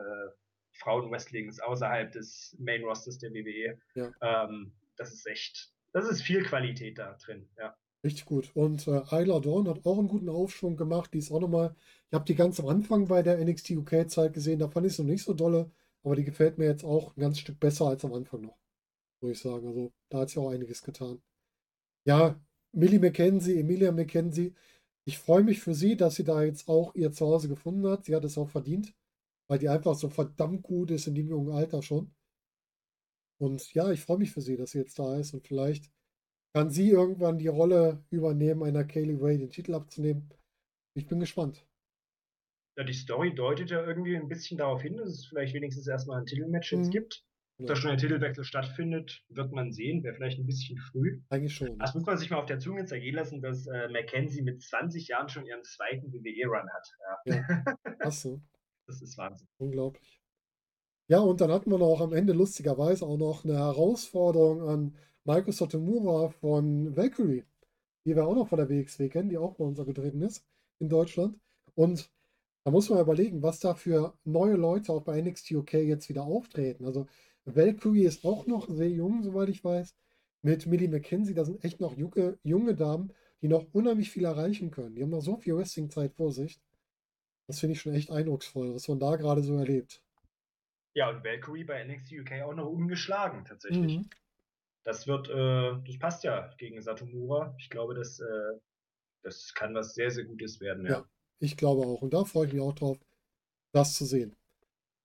[0.74, 3.80] Frauenwrestlings außerhalb des Main Rosters der WWE.
[3.96, 4.12] Ja.
[4.22, 7.76] Ähm, das ist echt, das ist viel Qualität da drin, ja.
[8.04, 8.52] Richtig gut.
[8.54, 11.14] Und äh, Isla Dawn hat auch einen guten Aufschwung gemacht.
[11.14, 11.76] Die ist auch nochmal,
[12.10, 15.00] ich habe die ganz am Anfang bei der NXT UK-Zeit gesehen, da fand ich es
[15.00, 15.70] noch nicht so dolle,
[16.04, 18.58] aber die gefällt mir jetzt auch ein ganz Stück besser als am Anfang noch,
[19.22, 19.68] muss ich sagen.
[19.68, 21.22] Also da hat sie auch einiges getan.
[22.06, 22.40] Ja,
[22.72, 24.54] Millie McKenzie, Emilia McKenzie,
[25.06, 28.06] ich freue mich für sie, dass sie da jetzt auch ihr Zuhause gefunden hat.
[28.06, 28.94] Sie hat es auch verdient,
[29.48, 32.14] weil die einfach so verdammt gut ist in dem jungen Alter schon.
[33.40, 35.90] Und ja, ich freue mich für sie, dass sie jetzt da ist und vielleicht
[36.54, 40.30] kann sie irgendwann die Rolle übernehmen, einer Kaylee Ray den Titel abzunehmen.
[40.94, 41.66] Ich bin gespannt.
[42.78, 46.20] Ja, die Story deutet ja irgendwie ein bisschen darauf hin, dass es vielleicht wenigstens erstmal
[46.20, 46.92] ein Titelmatch jetzt mhm.
[46.92, 47.26] gibt.
[47.60, 47.74] Ob ja.
[47.74, 50.02] da schon ein Titelwechsel stattfindet, wird man sehen.
[50.04, 51.22] Wäre vielleicht ein bisschen früh.
[51.30, 51.78] Eigentlich schon.
[51.78, 55.10] Das muss man sich mal auf der Zunge zergehen lassen, dass äh, Mackenzie mit 20
[55.10, 56.88] Jahren schon ihren zweiten WWE-Run hat.
[57.26, 57.36] Ja.
[57.36, 57.64] ja.
[58.00, 58.42] Achso.
[58.88, 59.48] Das ist Wahnsinn.
[59.58, 60.22] Unglaublich.
[61.10, 64.96] Ja, und dann hatten wir noch am Ende lustigerweise auch noch eine Herausforderung an
[65.26, 67.44] Maiko Sotomura von Valkyrie,
[68.06, 70.46] die wir auch noch von der WXW kennen, die auch bei uns getreten ist
[70.80, 71.38] in Deutschland.
[71.76, 72.10] Und
[72.64, 76.24] da muss man überlegen, was da für neue Leute auch bei NXT UK jetzt wieder
[76.24, 76.86] auftreten.
[76.86, 77.08] Also
[77.46, 79.96] Valkyrie ist auch noch sehr jung, soweit ich weiß.
[80.42, 84.72] Mit Millie McKenzie, da sind echt noch junge, junge Damen, die noch unheimlich viel erreichen
[84.72, 84.96] können.
[84.96, 86.62] Die haben noch so viel Wrestling-Zeit vor sich.
[87.48, 90.04] Das finde ich schon echt eindrucksvoll, was man da gerade so erlebt.
[90.94, 93.98] Ja, und Valkyrie bei NXT UK auch noch ungeschlagen, tatsächlich.
[93.98, 94.10] Mhm
[94.90, 97.56] das wird, äh, das passt ja gegen Satomura.
[97.60, 98.60] Ich glaube, das, äh,
[99.22, 100.86] das kann was sehr, sehr Gutes werden.
[100.86, 100.92] Ja.
[100.92, 101.06] ja,
[101.40, 102.02] ich glaube auch.
[102.02, 102.98] Und da freue ich mich auch drauf,
[103.72, 104.36] das zu sehen.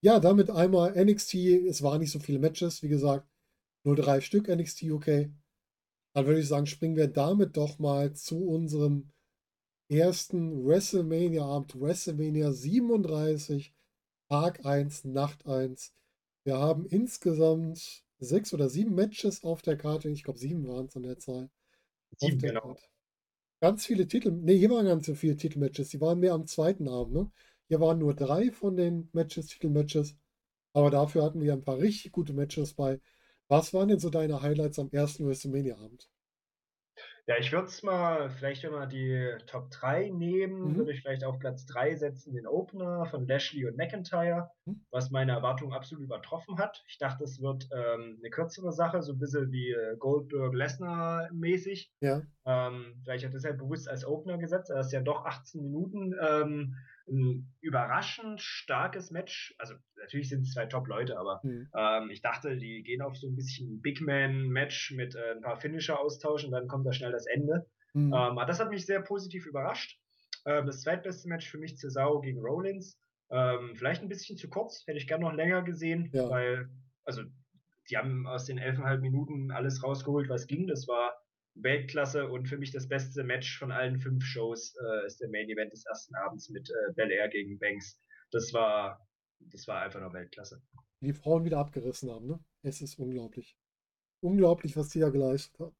[0.05, 1.35] Ja, damit einmal NXT.
[1.67, 3.27] Es waren nicht so viele Matches, wie gesagt,
[3.87, 5.07] nur drei Stück NXT UK.
[6.15, 9.11] Dann würde ich sagen, springen wir damit doch mal zu unserem
[9.91, 13.75] ersten WrestleMania-Abend, WrestleMania 37,
[14.29, 15.95] Tag 1, Nacht 1.
[16.45, 20.11] Wir haben insgesamt sechs oder sieben Matches auf der Karte.
[20.11, 21.49] Ich glaube, sieben waren es an der Zahl.
[22.19, 22.61] Sieben, genau.
[22.61, 22.83] Karte.
[23.63, 24.33] Ganz viele Titel.
[24.33, 25.89] Ne, hier waren ganz so viele Titelmatches.
[25.89, 27.15] Die waren mehr am zweiten Abend.
[27.15, 27.31] Ne?
[27.69, 30.17] Hier waren nur drei von den Matches, Titelmatches.
[30.73, 33.01] Aber dafür hatten wir ein paar richtig gute Matches bei.
[33.49, 36.09] Was waren denn so deine Highlights am ersten WrestleMania-Abend?
[37.27, 40.77] Ja, ich würde es mal, vielleicht wenn wir die Top 3 nehmen, mhm.
[40.77, 44.85] würde ich vielleicht auf Platz 3 setzen den Opener von Lashley und McIntyre, mhm.
[44.91, 46.85] was meine Erwartungen absolut übertroffen hat.
[46.87, 51.91] Ich dachte, es wird ähm, eine kürzere Sache, so ein bisschen wie äh, Goldberg-Lesnar mäßig.
[52.01, 52.21] Ja.
[52.45, 56.15] Ähm, vielleicht hat er deshalb bewusst als Opener gesetzt, er ist ja doch 18 Minuten.
[56.21, 56.77] Ähm,
[57.09, 59.55] ein überraschend starkes Match.
[59.59, 61.69] Also natürlich sind es zwei Top-Leute, aber mhm.
[61.77, 65.57] ähm, ich dachte, die gehen auf so ein bisschen Big Man-Match mit äh, ein paar
[65.57, 67.67] Finisher austauschen, dann kommt da schnell das Ende.
[67.93, 68.13] Mhm.
[68.13, 69.99] Ähm, das hat mich sehr positiv überrascht.
[70.47, 72.99] Ähm, das zweitbeste Match für mich Cesaro gegen Rollins.
[73.31, 76.29] Ähm, vielleicht ein bisschen zu kurz, hätte ich gern noch länger gesehen, ja.
[76.29, 76.69] weil,
[77.05, 77.23] also,
[77.91, 80.67] die haben aus den elfeinhalb Minuten alles rausgeholt, was ging.
[80.67, 81.15] Das war
[81.55, 85.49] Weltklasse und für mich das beste Match von allen fünf Shows äh, ist der Main
[85.49, 88.01] Event des ersten Abends mit äh, Bel Air gegen Banks.
[88.31, 89.07] Das war,
[89.39, 90.61] das war einfach nur Weltklasse.
[91.01, 92.41] Die Frauen wieder abgerissen haben, ne?
[92.63, 93.57] Es ist unglaublich.
[94.21, 95.77] Unglaublich, was die da geleistet haben.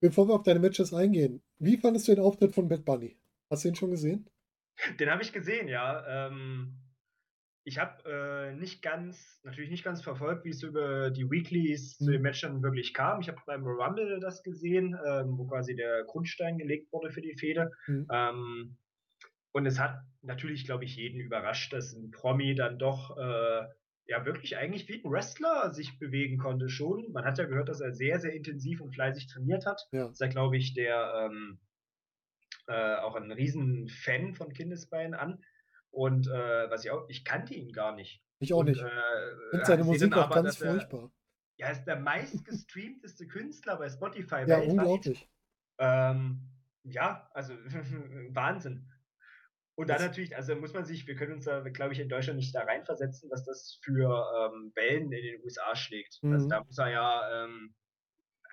[0.00, 3.18] Bevor wir auf deine Matches eingehen, wie fandest du den Auftritt von Bad Bunny?
[3.50, 4.28] Hast du ihn schon gesehen?
[5.00, 6.28] Den habe ich gesehen, ja.
[6.28, 6.76] Ähm,
[7.64, 12.04] ich habe äh, nicht ganz, natürlich nicht ganz verfolgt, wie es über die Weeklies mhm.
[12.04, 13.20] zu den Matchen wirklich kam.
[13.20, 17.36] Ich habe beim Rumble das gesehen, ähm, wo quasi der Grundstein gelegt wurde für die
[17.36, 17.72] Fehde.
[17.86, 18.06] Mhm.
[18.12, 18.76] Ähm,
[19.52, 23.62] und es hat natürlich, glaube ich, jeden überrascht, dass ein Promi dann doch äh,
[24.06, 27.10] ja wirklich eigentlich wie ein Wrestler sich bewegen konnte schon.
[27.12, 29.80] Man hat ja gehört, dass er sehr, sehr intensiv und fleißig trainiert hat.
[29.92, 30.10] Ja.
[30.10, 31.58] Ist ja, glaube ich, der ähm,
[32.66, 35.42] äh, auch ein riesen Fan von Kindesbeinen an.
[35.94, 38.20] Und äh, was ich auch, ich kannte ihn gar nicht.
[38.40, 38.82] Ich auch und, nicht.
[38.82, 38.90] Äh,
[39.50, 41.12] finde seine Musik auch ganz furchtbar.
[41.56, 45.30] Er, ja, ist der meistgestreamteste Künstler bei Spotify ja, unglaublich.
[45.78, 46.50] Ähm,
[46.82, 47.54] ja, also
[48.30, 48.90] Wahnsinn.
[49.76, 52.38] Und dann natürlich, also muss man sich, wir können uns da, glaube ich, in Deutschland
[52.38, 56.18] nicht da reinversetzen, was das für ähm, Wellen in den USA schlägt.
[56.22, 56.34] Also mhm.
[56.34, 57.74] Also da muss er ja ähm,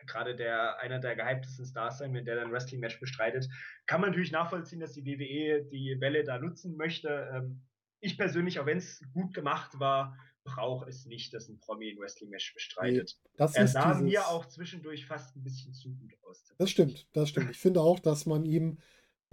[0.08, 3.47] gerade der einer der gehyptesten Stars sein, wenn der dann Wrestling-Match bestreitet.
[3.86, 7.30] Kann man natürlich nachvollziehen, dass die WWE die Welle da nutzen möchte.
[7.34, 7.62] Ähm,
[7.99, 11.99] ich persönlich, auch wenn es gut gemacht war, brauche es nicht, dass ein Promi ein
[11.99, 13.18] Wrestling-Match bestreitet.
[13.38, 14.02] Nee, er sah dieses...
[14.02, 16.43] mir auch zwischendurch fast ein bisschen zu gut aus.
[16.58, 17.52] Das stimmt, das stimmt.
[17.52, 18.80] Ich finde auch, dass man ihm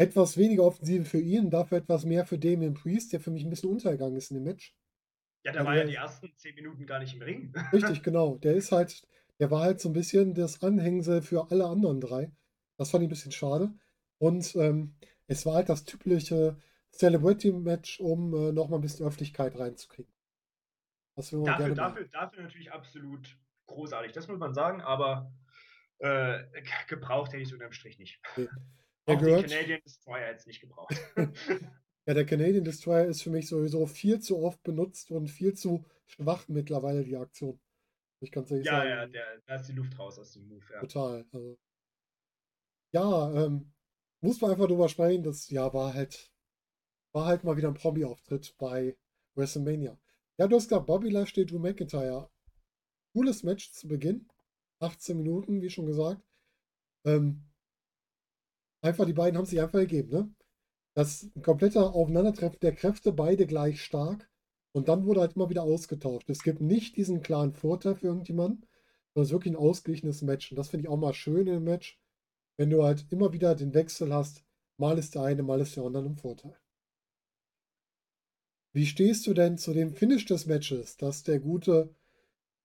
[0.00, 3.50] Etwas weniger Offensive für ihn, dafür etwas mehr für Damien Priest, der für mich ein
[3.50, 4.72] bisschen untergegangen ist in dem Match.
[5.44, 7.52] Ja, der Also war ja die ersten 10 Minuten gar nicht im Ring.
[7.72, 8.36] richtig, genau.
[8.36, 9.02] Der ist halt
[9.40, 12.32] der war halt so ein bisschen das Anhängsel für alle anderen drei.
[12.76, 13.72] Das fand ich ein bisschen schade.
[14.18, 14.94] Und, ähm,
[15.26, 16.56] es war halt das typische
[16.92, 20.12] Celebrity-Match, um, äh, noch mal 'n bisschen Öffentlichkeit reinzukriegen.
[21.16, 23.36] Dafür dafür dafür natürlich absolut
[23.66, 25.32] großartig, das muss man sagen, aber,
[25.98, 26.40] äh,
[26.88, 28.20] gebraucht hätte ich's unterm Strich nicht.
[29.06, 30.94] Der Auch den Canadian Destroyer hätte es nicht gebraucht.
[32.06, 35.84] Ja, der Canadian Destroyer ist für mich sowieso viel zu oft benutzt und viel zu
[36.06, 37.60] schwach mittlerweile, die Aktion.
[38.22, 39.12] Ich ganz ehrlich Ja, ja, sagen.
[39.12, 40.82] der da ist die Luft raus aus dem Move, ja.
[40.82, 41.56] Total, also
[42.94, 43.72] Ja, ähm,
[44.20, 46.32] muss man einfach drüber sprechen, das, ja, war halt
[47.12, 48.96] war halt mal wieder 'n Promi-Auftritt bei
[49.36, 49.98] WrestleMania.
[50.38, 52.30] Ja, du hast gesagt, Bobby Lashley, Drew McIntyre.
[53.14, 54.28] Cooles Match zu Beginn.
[54.80, 56.22] 18 Minuten, wie schon gesagt.
[57.04, 57.50] Ähm
[58.84, 60.32] einfach die beiden haben sich einfach ergeben, ne?
[60.94, 64.28] Das 'n kompletter Aufeinandertreffen der Kräfte, beide gleich stark.
[64.78, 66.30] Und dann wurde halt immer wieder ausgetauscht.
[66.30, 68.60] Es gibt nicht diesen klaren Vorteil für irgendjemanden,
[69.14, 70.52] sondern es ist wirklich 'n ausgeglichenes Match.
[70.52, 72.00] Und das finde ich auch mal schön 'nem Match,
[72.58, 74.44] wenn du halt immer wieder den Wechsel hast.
[74.78, 76.58] Mal ist der eine, mal ist der andere im Vorteil.
[78.74, 81.94] Wie stehst du denn zu dem Finish des Matches, dass der gute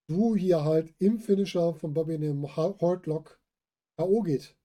[0.10, 3.42] Drew hier halt im Finisher von Bobby in dem Ha Hurt Lock
[3.98, 4.24] K.O.
[4.24, 4.56] geht?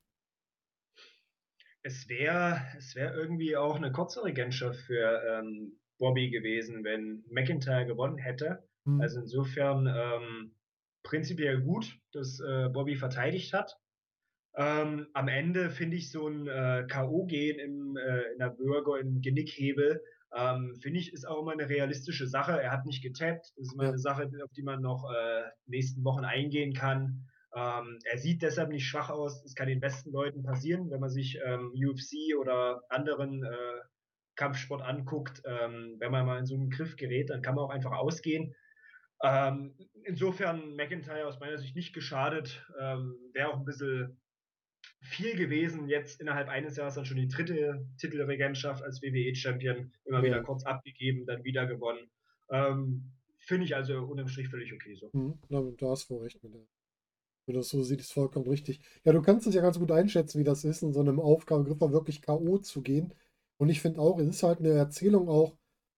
[1.85, 7.87] Es wäre es wäre irgendwie auch 'ne kurze Regentschaft für, ähm, Bobby gewesen, wenn McIntyre
[7.87, 8.69] gewonnen hätte.
[8.87, 9.09] Mhm.
[9.09, 10.55] Also, insofern, ähm,
[11.05, 13.77] prinzipiell gut, dass, äh, Bobby verteidigt hat.
[14.57, 17.27] Ähm, am Ende finde ich so 'n, äh, K.O.
[17.27, 20.03] gehen im äh, in der Bürger im Genickhebel,
[20.37, 22.61] ähm, finde ich, ist auch immer 'ne realistische Sache.
[22.63, 23.53] Er hat nicht getappt.
[23.57, 23.91] Das ist immer Ja.
[23.91, 27.29] 'ne Sache, auf die man noch, äh, nächsten Wochen eingehen kann.
[27.57, 29.45] Ähm, er sieht deshalb nicht schwach aus.
[29.45, 33.81] Es kann den besten Leuten passieren, wenn man sich, ähm, UFC oder anderen, äh,
[34.39, 35.43] Kampfsport anguckt.
[35.47, 38.55] Ähm, wenn man mal in so 'n Griff gerät, dann kann man auch einfach ausgehen.
[39.25, 42.67] Ähm, insofern McIntyre aus meiner Sicht nicht geschadet.
[42.81, 44.21] Ähm, wäre auch 'n bisschen
[45.03, 47.87] viel gewesen, jetzt innerhalb eines Jahres dann schon die 3.
[47.99, 49.93] Titelregentschaft als WWE-Champion.
[50.07, 50.45] Immer wieder Ja.
[50.45, 52.11] kurz abgegeben, dann wieder gewonnen.
[52.51, 55.13] Ähm, finde ich also unterm Strich völlig okay so.
[55.15, 55.39] Mhm.
[55.49, 56.67] Ja, da hast du recht mit der
[57.47, 58.81] wenn das so siehst, ist vollkommen richtig.
[59.05, 61.81] Ja, du kannst es ja ganz gut einschätzen, wie das ist, in so 'nem Aufgabegriff
[61.81, 62.59] wirklich K.O.
[62.59, 63.15] zu gehen.
[63.61, 65.57] Und ich finde auch, es ist halt 'ne Erzählung auch,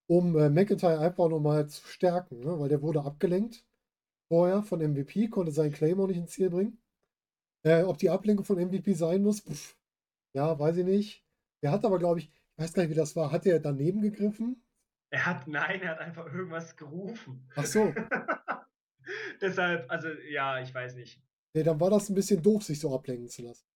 [0.08, 2.58] um, äh, McIntyre einfach noch mal zu stärken, ne?
[2.58, 3.64] Weil der wurde abgelenkt
[4.32, 6.82] vorher von MVP, konnte seinen Claymore nicht ins Ziel bringen.
[7.64, 9.44] Äh, ob die Ablenkung von MVP sein muss,
[10.34, 11.26] ja, weiß ich nicht.
[11.64, 13.32] Der hat aber, glaube ich ich weiß gar nicht, wie das war.
[13.32, 14.62] Hat der daneben gegriffen?
[15.12, 17.50] Er hat nein, er hat einfach irgendwas gerufen.
[17.56, 17.96] Ach so.
[19.42, 21.22] Deshalb also, ja, ich weiß nicht.
[21.54, 23.69] Ne, dann war das 'n bisschen doof, sich so ablenken zu lassen.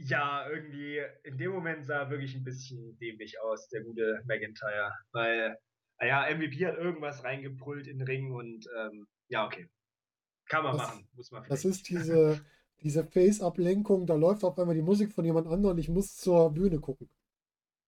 [0.00, 4.92] Ja, irgendwie in dem Moment sah er wirklich 'n bisschen dämlich aus, der gute McIntyre,
[5.10, 5.58] weil,
[5.98, 9.68] na ja, MVP hat irgendwas reingebrüllt in 'n Ring und, ähm, ja, okay.
[10.46, 11.90] Kann man Das machen, muss man das vielleicht ist nicht.
[11.90, 12.44] diese
[12.80, 16.78] diese Face-Ablenkung, da läuft auf einmal die Musik von jemand anderem, ich muss zur Bühne
[16.78, 17.10] gucken.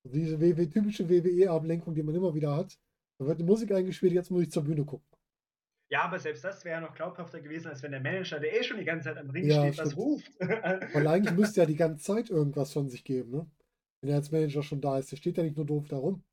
[0.04, 2.78] Diese WW typische WWE-Ablenkung, die man immer wieder hat.
[3.18, 5.06] Da wird 'ne Musik eingespielt, jetzt muss ich zur Bühne gucken.
[5.93, 8.62] Ja, aber selbst das wäre ja noch glaubhafter gewesen, als wenn der Manager, der eh
[8.62, 9.97] schon die ganze Zeit am Ring Ja, steht, was stimmt.
[9.97, 10.32] ruft.
[10.93, 13.51] Weil eigentlich müsste er die ganze Zeit irgendwas von sich geben, ne?
[14.03, 15.12] Wenn er als Manager schon da ist.
[15.12, 16.24] Der steht ja nicht nur doof da rum.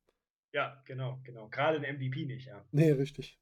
[0.53, 1.49] Ja, genau, genau.
[1.49, 2.67] Grade 'n MVP nicht, ja.
[2.73, 3.39] Ne, richtig.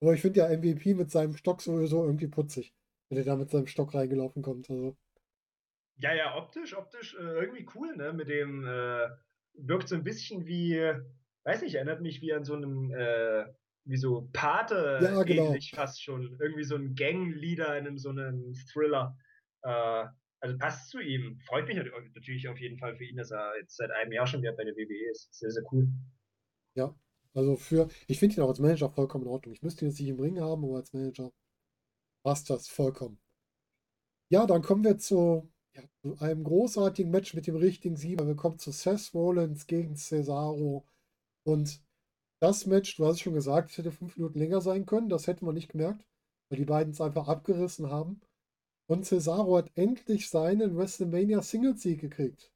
[0.00, 2.74] Aber ich finde ja MVP mit seinem Stock sowieso irgendwie putzig,
[3.10, 4.96] wenn er da mit seinem Stock reingelaufen kommt, also
[5.98, 9.08] Ja, ja, optisch optisch, äh, irgendwie cool, ne, mit dem, äh
[9.56, 10.74] wirkt so 'n bisschen wie
[11.44, 13.46] weiß nicht, erinnert mich wie an so 'nem, äh
[13.86, 14.28] wie so
[14.98, 15.58] Ja, Pate genau.
[15.58, 16.36] ähnlich fast schon.
[16.40, 19.16] Irgendwie so 'n Gang-Leader in 'nem so 'nem Thriller.
[19.62, 20.06] Äh,
[20.40, 21.38] also, passt zu ihm.
[21.46, 24.26] Freut mich nat natürlich auf jeden Fall für ihn, dass er jetzt seit einem Jahr
[24.26, 25.32] schon wieder bei der WWE ist.
[25.34, 25.88] Sehr, sehr cool.
[26.76, 26.94] Ja,
[27.34, 29.54] also, für ich finde ihn auch als Manager vollkommen in Ordnung.
[29.54, 31.30] Ich müsste ihn jetzt nicht im Ring haben, aber als Manager
[32.24, 33.18] passt das vollkommen.
[34.30, 38.26] Ja, dann kommen wir zu ja, zu einem großartigen Match mit dem richtigen Sieger.
[38.26, 40.86] Wir kommen zu Seth Rollins gegen Cesaro.
[41.44, 41.83] Und
[42.44, 45.08] das Match, du hast es schon gesagt, es hätte 5 Minuten länger sein können.
[45.08, 46.04] Das hätte man nicht gemerkt,
[46.48, 48.20] weil die beiden es einfach abgerissen haben.
[48.86, 52.52] Und Cesaro hat endlich seinen WrestleMania-Singles-Sieg gekriegt.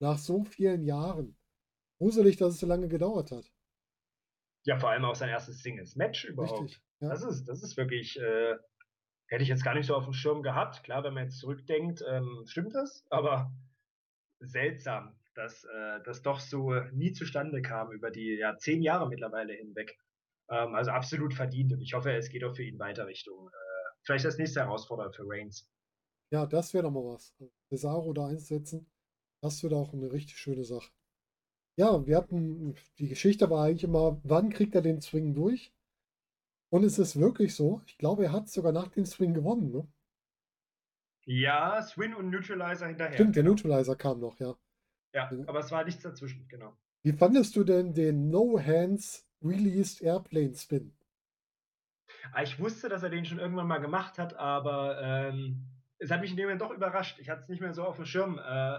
[0.00, 1.36] Nach so vielen Jahren.
[1.98, 3.50] Gruselig, dass es so lange gedauert hat.
[4.64, 5.46] Ja, vor allem auch sein 1.
[5.46, 6.82] Singles-Match Richtig, überhaupt.
[7.00, 7.08] ja.
[7.08, 8.56] Das ist das ist wirklich, äh
[9.32, 10.84] hätte ich jetzt gar nicht so aufm Schirm gehabt.
[10.84, 13.50] Klar, wenn man jetzt zurückdenkt, ähm, stimmt das, aber
[14.40, 19.54] seltsam, dass, äh, das doch so nie zustande kam über die, ja, 10 Jahre mittlerweile
[19.54, 19.98] hinweg.
[20.50, 23.82] Ähm, also, absolut verdient und ich hoffe, es geht auch für ihn weiter Richtung, äh
[24.04, 25.68] vielleicht als nächster Herausforderer für Reigns.
[26.32, 27.34] Ja, das wäre doch mal was.
[27.68, 28.90] Cesaro da einzusetzen.
[29.42, 30.90] Das wird auch eine richtig schöne Sache.
[31.76, 35.72] Ja, wir hatten, die Geschichte war eigentlich immer, wann kriegt er den Swing durch?
[36.70, 39.86] Und es ist wirklich so, ich glaube, er hat sogar nach dem Swing gewonnen, ne?
[41.24, 43.14] Ja, Swing und Neutralizer hinterher.
[43.14, 43.54] Stimmt, der genau.
[43.54, 44.56] Neutralizer kam noch, ja.
[45.12, 46.76] Ja, aber es war nichts dazwischen, genau.
[47.02, 50.92] Wie fandest du denn den No Hands Released Airplane Spin?
[52.32, 55.66] Ah, ich wusste, dass er den schon irgendwann mal gemacht hat, aber ähm,
[55.98, 57.18] es hat mich in dem Moment doch überrascht.
[57.18, 58.38] Ich hatte es nicht mehr so auf dem Schirm.
[58.38, 58.78] Äh,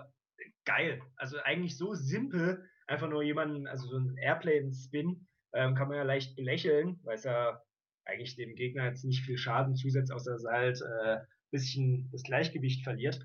[0.65, 1.01] geil.
[1.15, 6.03] Also eigentlich so simpel, einfach nur jemanden, also so ein Airplane-Spin, ähm, kann man ja
[6.03, 7.61] leicht belächeln, weil es ja
[8.05, 11.21] eigentlich dem Gegner jetzt nicht viel Schaden zusetzt, außer dass er halt ein äh,
[11.51, 13.19] bisschen das Gleichgewicht verliert.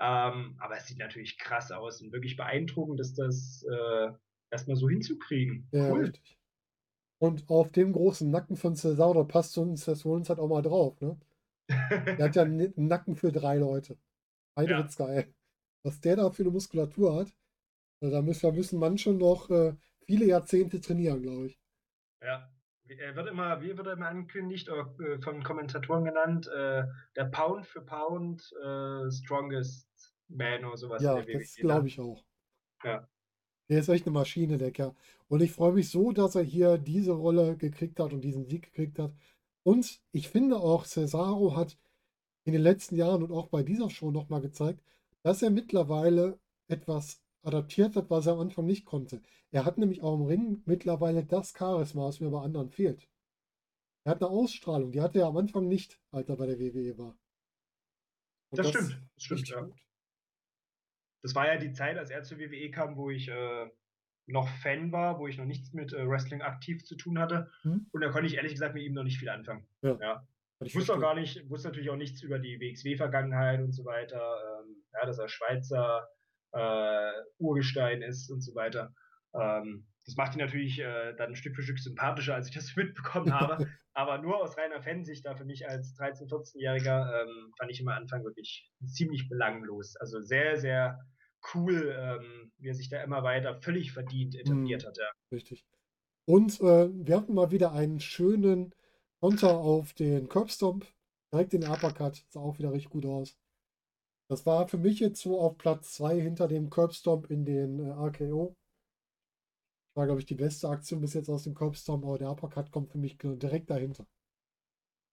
[0.00, 4.12] Ähm, aber es sieht natürlich krass aus und wirklich beeindruckend, dass das äh,
[4.50, 5.68] erstmal so hinzukriegen.
[5.72, 6.04] Ja, cool.
[6.04, 6.38] richtig.
[7.18, 11.00] Und auf dem großen Nacken von Cesaro passt uns das Rollins halt auch mal drauf,
[11.00, 11.18] ne?
[11.68, 13.96] Der hat ja einen Nacken für drei Leute.
[14.54, 14.78] Beide ja.
[14.78, 15.34] wird's geil.
[15.82, 17.34] Was der da für eine Muskulatur hat,
[18.02, 19.74] also da müssen, da müssen man schon noch äh,
[20.04, 21.58] viele Jahrzehnte trainieren, glaube ich.
[22.22, 22.50] Ja.
[22.88, 26.84] Er wird immer, wie wird er immer angekündigt, oder, äh, von Kommentatoren genannt, äh,
[27.16, 29.88] der Pound für Pound äh, Strongest
[30.28, 31.02] Man oder sowas.
[31.02, 31.44] Ja, das ne?
[31.60, 32.24] glaube ich auch.
[32.84, 33.08] Ja.
[33.68, 34.94] Der ist echt eine Maschine, der Kerl.
[35.28, 38.62] Und ich freue mich so, dass er hier diese Rolle gekriegt hat und diesen Sieg
[38.72, 39.12] gekriegt hat.
[39.64, 41.76] Und ich finde auch, Cesaro hat
[42.44, 44.80] in den letzten Jahren und auch bei dieser Show nochmal gezeigt,
[45.22, 49.22] dass er mittlerweile etwas adaptiert hat, was er am Anfang nicht konnte.
[49.50, 53.08] Er hat nämlich auch im Ring mittlerweile das Charisma, was mir bei anderen fehlt.
[54.04, 56.98] Er hat eine Ausstrahlung, die hatte er am Anfang nicht, als er bei der WWE
[56.98, 57.18] war.
[58.50, 59.60] Das, das, stimmt, das stimmt, ja.
[59.62, 59.80] Gut.
[61.22, 63.70] Das war ja die Zeit, als er zur WWE kam, wo ich äh,
[64.26, 67.50] noch Fan war, wo ich noch nichts mit äh, Wrestling aktiv zu tun hatte.
[67.62, 67.86] Hm?
[67.90, 69.66] Und da konnte ich ehrlich gesagt mit ihm noch nicht viel anfangen.
[69.82, 69.98] Ja.
[70.00, 70.28] ja.
[70.60, 74.62] Ich wusste auch gar nicht, wusste natürlich auch nichts über die WXW-Vergangenheit und so weiter.
[74.62, 76.08] Ähm, ja, dass er Schweizer
[76.56, 78.94] äh, Urgestein ist und so weiter.
[79.34, 83.34] Ähm, das macht ihn natürlich äh, dann Stück für Stück sympathischer, als ich das mitbekommen
[83.34, 83.68] habe.
[83.92, 87.94] Aber nur aus reiner Fansicht, da für mich als 13-, 14-Jähriger, ähm, fand ich immer
[87.94, 89.96] Anfang wirklich ziemlich belanglos.
[89.96, 91.00] Also sehr, sehr
[91.54, 94.98] cool, ähm, wie er sich da immer weiter völlig verdient etabliert mhm, hat.
[94.98, 95.10] Ja.
[95.32, 95.64] Richtig.
[96.26, 98.74] Und äh, wir hatten mal wieder einen schönen
[99.20, 100.86] Konter auf den Curbstomp.
[101.32, 102.24] Direkt den Uppercut.
[102.28, 103.38] Sah auch wieder richtig gut aus.
[104.28, 107.90] Das war für mich jetzt so auf Platz 2 hinter dem Curbstomp in den äh,
[107.90, 108.56] RKO.
[109.94, 112.90] War, glaube ich, die beste Aktion bis jetzt aus dem Curbstomp, aber der Uppercut kommt
[112.90, 114.06] für mich direkt dahinter.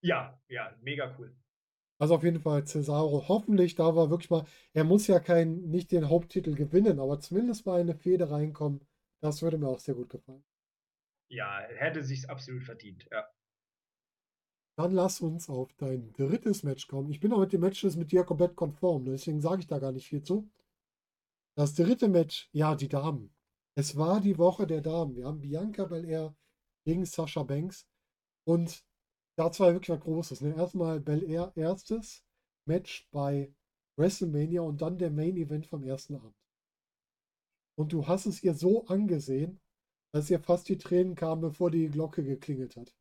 [0.01, 1.33] Ja, ja, mega cool.
[1.99, 3.29] Also auf jeden Fall Cesaro.
[3.29, 7.65] Hoffentlich, da war wirklich mal, er muss ja kein, nicht den Haupttitel gewinnen, aber zumindest
[7.65, 8.81] mal in eine Fehde reinkommen.
[9.21, 10.43] Das würde mir auch sehr gut gefallen.
[11.29, 13.25] Ja, hätte sich's absolut verdient, ja.
[14.75, 17.11] Dann lass uns auf dein drittes Match kommen.
[17.11, 19.91] Ich bin auch mit dem Matches mit dir komplett konform, deswegen sage ich da gar
[19.91, 20.49] nicht viel zu.
[21.55, 23.31] Das dritte Match, ja, die Damen.
[23.75, 25.15] Es war die Woche der Damen.
[25.15, 26.35] Wir haben Bianca Belair
[26.85, 27.87] gegen Sascha Banks.
[28.45, 28.83] Und
[29.35, 30.41] da war wirklich was Großes.
[30.41, 30.55] Ne?
[30.55, 32.23] Erstmal Belair erstes
[32.67, 33.53] Match bei
[33.97, 36.35] WrestleMania und dann der Main Event vom ersten Abend.
[37.75, 39.59] Und du hast es ihr so angesehen,
[40.13, 42.93] dass ihr fast die Tränen kamen, bevor die Glocke geklingelt hat.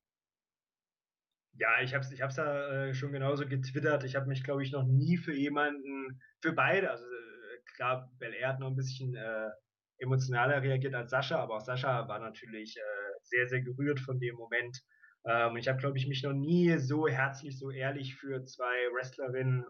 [1.54, 4.04] Ja, ich habe es ich hab's ja äh, schon genauso getwittert.
[4.04, 8.48] Ich habe mich, glaube ich, noch nie für jemanden, für beide, also äh, klar, Belair
[8.48, 9.50] hat noch ein bisschen äh,
[9.98, 12.80] emotionaler reagiert als Sascha, aber auch Sascha war natürlich äh,
[13.22, 14.80] sehr, sehr gerührt von dem Moment.
[15.24, 19.64] Ähm, ich habe, glaube ich, mich noch nie so herzlich, so ehrlich für zwei Wrestlerinnen,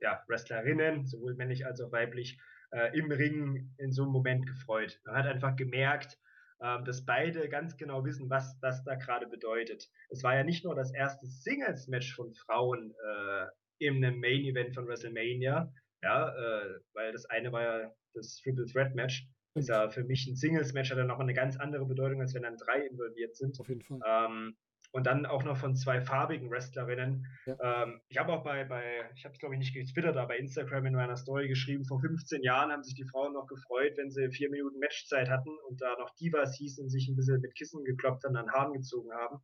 [0.00, 2.38] ja, Wrestlerinnen, sowohl männlich als auch weiblich,
[2.72, 5.00] äh, im Ring in so einem Moment gefreut.
[5.04, 6.16] Man hat einfach gemerkt,
[6.62, 9.88] ähm, dass beide ganz genau wissen, was das da gerade bedeutet.
[10.10, 13.46] Es war ja nicht nur das erste Singles-Match von Frauen äh,
[13.78, 18.94] in einem Main-Event von WrestleMania, ja, äh, weil das eine war ja das Triple Threat
[18.94, 19.26] Match.
[19.54, 22.42] Ist ja für mich ein Singles-Match hat dann noch eine ganz andere Bedeutung, als wenn
[22.42, 23.58] dann drei involviert sind.
[23.58, 24.00] Auf jeden Fall.
[24.06, 24.56] Ähm,
[24.92, 27.26] und dann auch noch von zwei farbigen Wrestlerinnen.
[27.46, 27.84] Ja.
[27.84, 30.38] Ähm, ich habe auch bei, bei ich habe es glaube ich nicht getwittert, aber bei
[30.38, 34.10] Instagram in meiner Story geschrieben, vor 15 Jahren haben sich die Frauen noch gefreut, wenn
[34.10, 37.54] sie vier Minuten Matchzeit hatten und da noch Divas hießen und sich ein bisschen mit
[37.54, 39.40] Kissen gekloppt und an Haaren gezogen haben.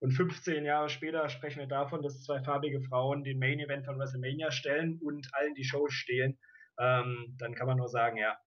[0.00, 3.98] Und 15 Jahre später sprechen wir davon, dass zwei farbige Frauen den Main Event von
[3.98, 6.38] WrestleMania stellen und allen die Show stehlen.
[6.78, 8.38] Ähm, dann kann man nur sagen, ja,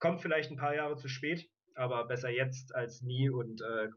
[0.00, 3.88] kommt vielleicht ein paar Jahre zu spät, aber besser jetzt als nie und äh,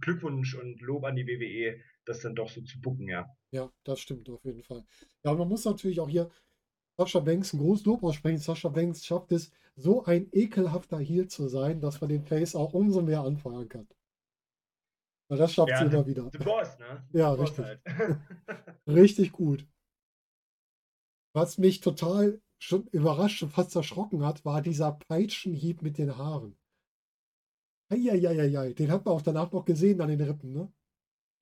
[0.00, 3.28] Glückwunsch und Lob an die WWE, das dann doch so zu bucken, ja.
[3.50, 4.84] Ja, das stimmt auf jeden Fall.
[5.22, 6.30] Ja, aber man muss natürlich auch hier
[6.96, 8.38] Sascha Banks ein großes Lob aussprechen.
[8.38, 12.74] Sascha Banks schafft es, so ein ekelhafter Heel zu sein, dass man den Face auch
[12.74, 13.88] umso mehr anfeuern kann.
[15.28, 16.30] Weil das schafft ja, sie immer wieder.
[16.30, 17.06] The Boss, ne?
[17.12, 17.64] Ja, richtig.
[17.64, 17.80] Halt.
[18.86, 19.66] richtig gut.
[21.34, 26.56] Was mich total schon überrascht und fast erschrocken hat, war dieser Peitschenhieb mit den Haaren.
[27.92, 30.72] Eieieiei, den hat man auch danach noch gesehen an den Rippen, ne?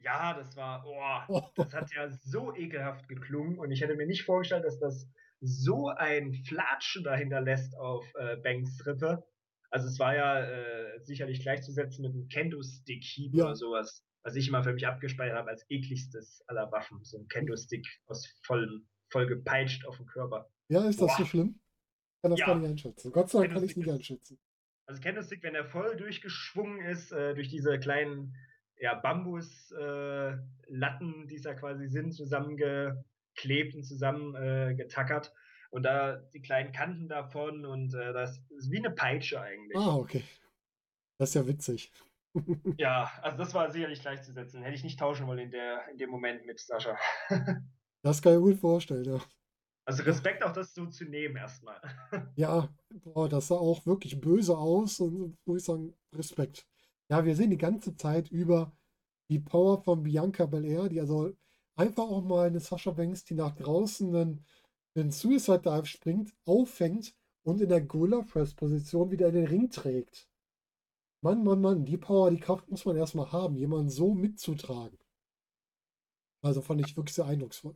[0.02, 4.24] Ja, das war, oh, das hat ja so ekelhaft geklungen und ich hätte mir nicht
[4.24, 5.06] vorgestellt, dass das
[5.40, 9.24] so ein Flatschen dahinter lässt auf äh, Banks Rippe.
[9.70, 13.44] Also es war ja äh, sicherlich gleichzusetzen mit einem Kendo-Stick-Hieb Ja.
[13.44, 17.04] oder sowas, was ich immer für mich abgespeichert habe als ekligstes aller Waffen.
[17.04, 20.50] So ein Kendo-Stick aus voll, voll gepeitscht auf dem Körper.
[20.68, 21.26] Ja, ist das so Boah.
[21.26, 21.60] schlimm?
[22.16, 22.46] Ich kann das Ja.
[22.46, 23.12] gar nicht einschätzen.
[23.12, 24.38] Gott sei Dank kann ich es nicht einschätzen.
[24.90, 28.36] Also Kendo-Stick, wenn er voll durchgeschwungen ist, äh, durch diese kleinen
[28.76, 35.28] ja, Bambus-Latten, äh, die es ja quasi sind, zusammengeklebt und zusammengetackert.
[35.28, 35.30] Äh,
[35.70, 39.78] und da die kleinen Kanten davon und äh, das ist wie eine Peitsche eigentlich.
[39.78, 40.24] Ah, okay.
[41.18, 41.92] Das ist ja witzig.
[42.76, 44.62] Ja, also das war sicherlich gleichzusetzen.
[44.62, 46.98] Hätte ich nicht tauschen wollen in, der, in dem Moment mit Sascha.
[48.02, 49.20] Das kann ich mir gut vorstellen, ja.
[49.90, 51.80] Also Respekt auch das so zu nehmen erstmal.
[52.36, 52.72] Ja,
[53.02, 56.64] boah, das sah auch wirklich böse aus und muss ich sagen, Respekt.
[57.08, 58.70] Ja, wir sehen die ganze Zeit über
[59.30, 61.32] die Power von Bianca Belair, die also
[61.74, 64.44] einfach auch mal eine Sascha Banks, die nach draußen einen,
[64.94, 67.12] einen Suicide Dive springt, auffängt
[67.42, 70.28] und in der Gorilla Press Position wieder in den Ring trägt.
[71.20, 75.00] Mann, Mann, Mann, die Power, die Kraft muss man erstmal haben, jemanden so mitzutragen.
[76.42, 77.74] Also fand ich wirklich sehr eindrucksvoll.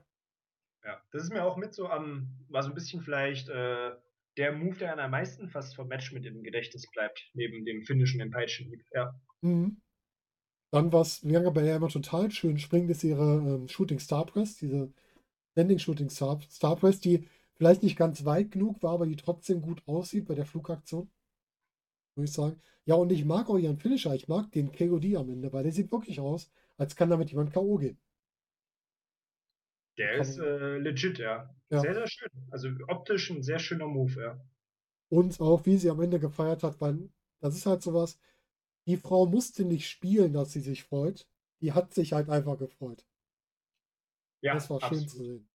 [0.84, 3.92] Ja, das ist mir auch mit so am, war so ein bisschen vielleicht äh,
[4.36, 8.20] der Move, der am meisten fast vom Match mit im Gedächtnis bleibt, neben dem finnischen
[8.20, 8.84] im Peitschenhieb.
[8.92, 9.14] Ja.
[9.40, 9.80] Mhm.
[10.70, 14.92] Dann, was Bianca Belair immer total schön springt, ist ihre ähm, Shooting Star Press, diese
[15.52, 19.62] Standing Shooting Star, Star Press, die vielleicht nicht ganz weit genug war, aber die trotzdem
[19.62, 21.08] gut aussieht bei der Flugaktion.
[22.16, 22.60] Würde ich sagen.
[22.86, 24.14] Ja, und ich mag auch ihren Finisher.
[24.14, 27.52] Ich mag den KOD am Ende, weil der sieht wirklich aus, als kann damit jemand
[27.52, 27.76] K.O.
[27.76, 27.98] gehen.
[29.98, 31.54] Der Kann ist äh, legit, ja.
[31.70, 31.80] Ja.
[31.80, 32.28] Sehr, sehr schön.
[32.50, 34.40] Also optisch ein sehr schöner Move, ja.
[35.08, 37.08] Und auch wie sie am Ende gefeiert hat, weil
[37.40, 38.18] das ist halt sowas,
[38.86, 41.26] die Frau musste nicht spielen, dass sie sich freut.
[41.60, 43.06] Die hat sich halt einfach gefreut.
[44.42, 45.10] Ja, das war schön absolut.
[45.10, 45.48] zu sehen.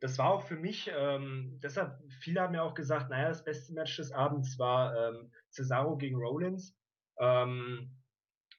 [0.00, 3.74] Das war auch für mich, ähm, deshalb, viele haben ja auch gesagt, naja, das beste
[3.74, 6.74] Match des Abends war ähm, Cesaro gegen Rollins.
[7.18, 7.90] Ähm,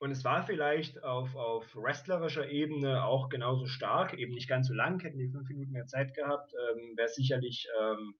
[0.02, 4.74] und es war vielleicht auf, auf wrestlerischer Ebene auch genauso stark, eben nicht ganz so
[4.74, 8.16] lang, hätten die fünf Minuten mehr Zeit gehabt, ähm, wäre sicherlich ähm,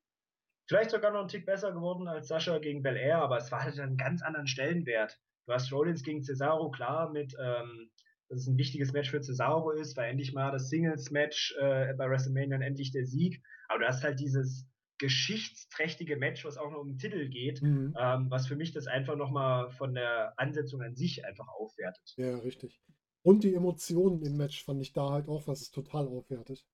[0.68, 3.80] vielleicht sogar noch ein Tick besser geworden als Sascha gegen Belair, aber es war halt
[3.80, 5.20] einen ganz anderen Stellenwert.
[5.48, 7.90] Du hast Rollins gegen Cesaro, klar, mit, ähm,
[8.30, 12.08] dass es ein wichtiges Match für Cesaro ist, weil endlich mal das Singles-Match äh, bei
[12.08, 13.42] WrestleMania und endlich der Sieg.
[13.70, 14.68] Aber du hast halt dieses
[15.02, 17.94] geschichtsträchtige Match, was auch noch um den Titel geht, Mhm.
[17.98, 22.16] ähm, was für mich das einfach nochmal von der Ansetzung an sich einfach aufwertet.
[22.18, 22.80] Ja, richtig.
[23.24, 26.66] Und die Emotionen im Match fand ich da halt auch, was es total aufwertet.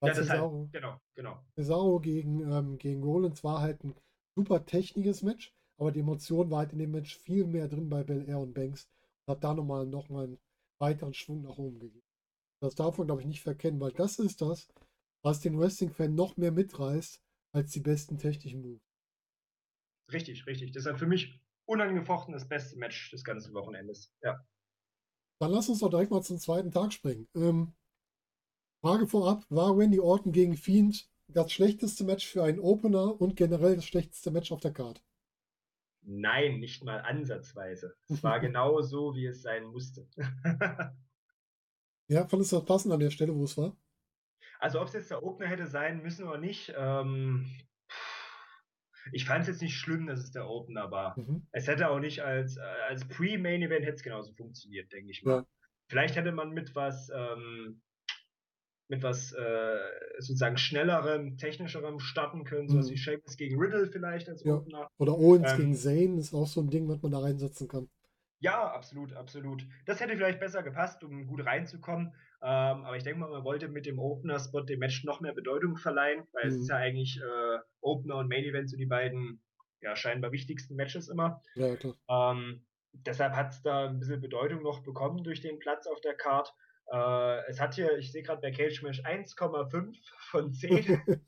[0.00, 1.44] Weil Ja, das halt, Cesaro, genau, genau.
[1.56, 3.94] Cesaro gegen, ähm, gegen Rollins war halt ein
[4.36, 8.04] super technisches Match, aber die Emotion war halt in dem Match viel mehr drin bei
[8.04, 8.88] Belair und Banks
[9.26, 10.38] und hat da nochmal noch mal einen
[10.80, 12.04] weiteren Schwung nach oben gegeben.
[12.62, 14.68] Das darf man, glaube ich, nicht verkennen, weil das ist das,
[15.22, 17.20] was den Wrestling-Fan noch mehr mitreißt
[17.58, 18.82] als die besten technischen Moves.
[20.12, 20.72] Richtig, richtig.
[20.72, 24.14] Deshalb für mich unangefochten das beste Match des ganzen Wochenendes.
[24.22, 24.42] Ja.
[25.40, 27.28] Dann lass uns doch direkt mal zum zweiten Tag springen.
[27.34, 27.74] Ähm,
[28.80, 33.76] Frage vorab, war Randy Orton gegen Fiend das schlechteste Match für einen Opener und generell
[33.76, 35.02] das schlechteste Match auf der Card?
[36.02, 37.94] Nein, nicht mal ansatzweise.
[38.08, 40.08] Es war genau so, wie es sein musste.
[42.10, 43.76] Ja, fandest du das passend an der Stelle, wo es war?
[44.60, 47.46] Also ob es jetzt der Opener hätte sein müssen oder nicht, ähm,
[49.12, 51.18] ich fand es jetzt nicht schlimm, dass es der Opener war.
[51.18, 51.46] Mhm.
[51.52, 55.38] Es hätte auch nicht als, äh, als Pre-Main-Event hätte es genauso funktioniert, denke ich mal.
[55.38, 55.46] Ja.
[55.90, 57.80] Vielleicht hätte man mit was, ähm,
[58.90, 59.78] mit was äh,
[60.18, 62.92] sozusagen schnellerem, technischerem starten können, sowas Mhm.
[62.92, 64.54] wie Sheamus gegen Riddle vielleicht als Ja.
[64.54, 64.90] Opener.
[64.98, 67.88] Oder Owens Ähm, gegen Zayn ist auch so ein Ding, was man da reinsetzen kann.
[68.40, 69.66] Ja, absolut, absolut.
[69.86, 72.14] Das hätte vielleicht besser gepasst, um gut reinzukommen.
[72.40, 75.76] Ähm, aber ich denke mal, man wollte mit dem Opener-Spot dem Match noch mehr Bedeutung
[75.76, 76.60] verleihen, weil es Mhm.
[76.60, 79.42] ist ja eigentlich äh, Opener und Main Event so die beiden
[79.80, 81.42] ja, scheinbar wichtigsten Matches immer.
[81.54, 81.98] Ja, klar.
[82.08, 86.14] Ähm, deshalb hat es da ein bisschen Bedeutung noch bekommen durch den Platz auf der
[86.14, 86.52] Card.
[86.92, 89.98] Äh, es hat hier, ich sehe gerade bei Cage Match 1,5
[90.30, 91.02] von 10.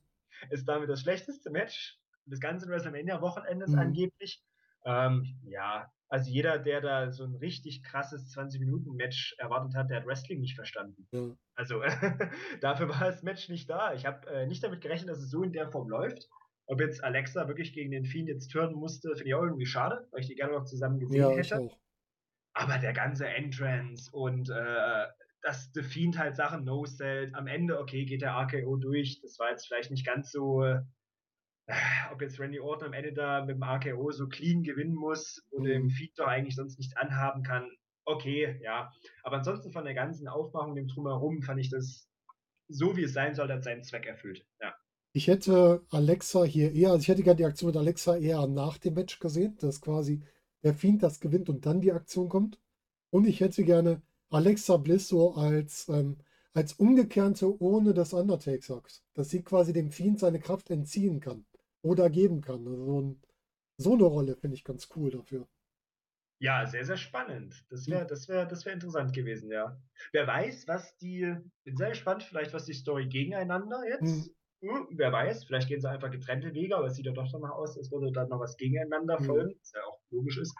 [0.50, 3.78] ist damit das schlechteste Match des ganzen WrestleMania-Wochenendes Mhm.
[3.78, 4.42] angeblich.
[4.84, 10.06] Ähm, ja, also jeder, der da so ein richtig krasses 20-Minuten-Match erwartet hat, der hat
[10.06, 11.06] Wrestling nicht verstanden.
[11.12, 11.36] Ja.
[11.54, 11.80] Also
[12.60, 13.94] dafür war das Match nicht da.
[13.94, 16.28] Ich habe äh, nicht damit gerechnet, dass es so in der Form läuft.
[16.66, 20.08] Ob jetzt Alexa wirklich gegen den Fiend jetzt turnen musste, finde ich auch irgendwie schade,
[20.10, 21.70] weil ich die gerne noch zusammen gesehen ja, hätte.
[22.54, 25.06] Aber der ganze Entrance und äh,
[25.42, 27.34] dass The Fiend halt Sachen no-sellt.
[27.34, 29.20] Am Ende, okay, geht der RKO durch.
[29.22, 30.80] Das war jetzt vielleicht nicht ganz so, äh,
[32.12, 35.60] ob jetzt Randy Orton am Ende da mit dem AKO so clean gewinnen muss, wo
[35.60, 35.64] mhm.
[35.64, 37.70] dem Feed doch eigentlich sonst nichts anhaben kann.
[38.04, 38.92] Okay, ja.
[39.22, 42.08] Aber ansonsten von der ganzen Aufmachung, dem Drumherum, fand ich das
[42.68, 44.44] so, wie es sein soll, hat seinen Zweck erfüllt.
[44.60, 44.74] Ja.
[45.12, 48.78] Ich hätte Alexa hier eher, also ich hätte gerne die Aktion mit Alexa eher nach
[48.78, 50.22] dem Match gesehen, dass quasi
[50.62, 52.60] der Fiend das gewinnt und dann die Aktion kommt.
[53.10, 56.18] Und ich hätte gerne Alexa Bliss so als, ähm,
[56.52, 61.44] als umgekehrte Urne des Undertakers, dass sie quasi dem Fiend seine Kraft entziehen kann
[61.82, 62.66] oder geben kann.
[62.66, 63.22] Also so, ein,
[63.76, 65.48] so eine Rolle finde ich ganz cool dafür.
[66.42, 67.66] Ja, sehr, sehr spannend.
[67.68, 69.78] Das wäre das wär, das wär interessant gewesen, ja.
[70.12, 74.26] Wer weiß, was die, bin sehr gespannt, vielleicht was die Story gegeneinander jetzt.
[74.26, 74.34] Hm.
[74.62, 77.52] Hm, wer weiß, vielleicht gehen sie einfach getrennte Wege, aber es sieht ja doch danach
[77.52, 79.24] aus, als würde dann noch was gegeneinander hm.
[79.24, 80.54] folgen, was ja auch logisch ist.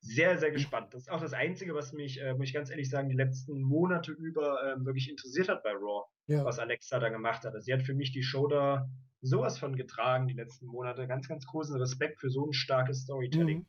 [0.00, 0.92] Sehr, sehr gespannt.
[0.92, 3.60] Das ist auch das Einzige, was mich, äh, muss ich ganz ehrlich sagen, die letzten
[3.62, 6.44] Monate über äh, wirklich interessiert hat bei Raw, ja.
[6.44, 7.54] was Alexa da gemacht hat.
[7.54, 8.88] Also sie hat für mich die Show da
[9.24, 11.06] sowas von getragen die letzten Monate.
[11.06, 13.58] Ganz, ganz großen Respekt für so ein starkes Storytelling.
[13.58, 13.66] Mhm.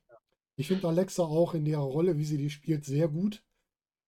[0.57, 3.43] Ich finde Alexa auch in ihrer Rolle, wie sie die spielt, sehr gut.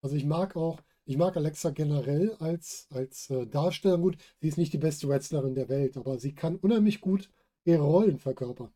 [0.01, 4.17] Also ich mag auch, ich mag Alexa generell als, als äh, Darsteller gut.
[4.39, 7.29] Sie ist nicht die beste Wrestlerin der Welt, aber sie kann unheimlich gut
[7.65, 8.73] ihre Rollen verkörpern.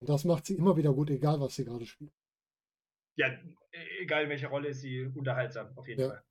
[0.00, 2.12] Und das macht sie immer wieder gut, egal was sie gerade spielt.
[3.16, 3.28] Ja,
[4.00, 6.08] egal in welcher Rolle ist sie unterhaltsam, auf jeden ja.
[6.08, 6.22] Fall.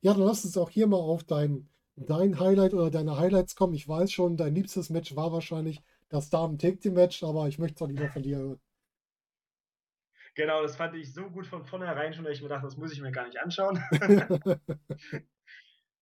[0.00, 1.68] Ja, dann lass uns auch hier mal auf dein,
[2.06, 3.74] dein Highlight oder deine Highlights kommen.
[3.74, 7.88] Ich weiß schon, dein liebstes Match war wahrscheinlich das Damen-Take-Team-Match, aber ich möchte es auch
[7.88, 8.60] lieber von dir hören.
[10.34, 12.92] Genau, das fand ich so gut von vornherein schon, dass ich mir dachte, das muss
[12.92, 13.82] ich mir gar nicht anschauen.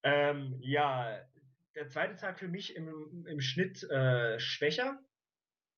[0.02, 1.18] ähm, ja,
[1.74, 4.98] der zweite Tag für mich im, im Schnitt äh, schwächer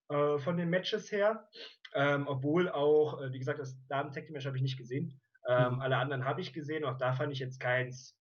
[0.09, 1.49] äh, von den Matches her.
[1.95, 5.21] Ähm, obwohl auch, äh, wie gesagt, das Damen-Tag-Match habe ich nicht gesehen.
[5.49, 5.81] Ähm, mhm.
[5.81, 6.85] Alle anderen habe ich gesehen.
[6.85, 8.20] Auch da fand ich jetzt keins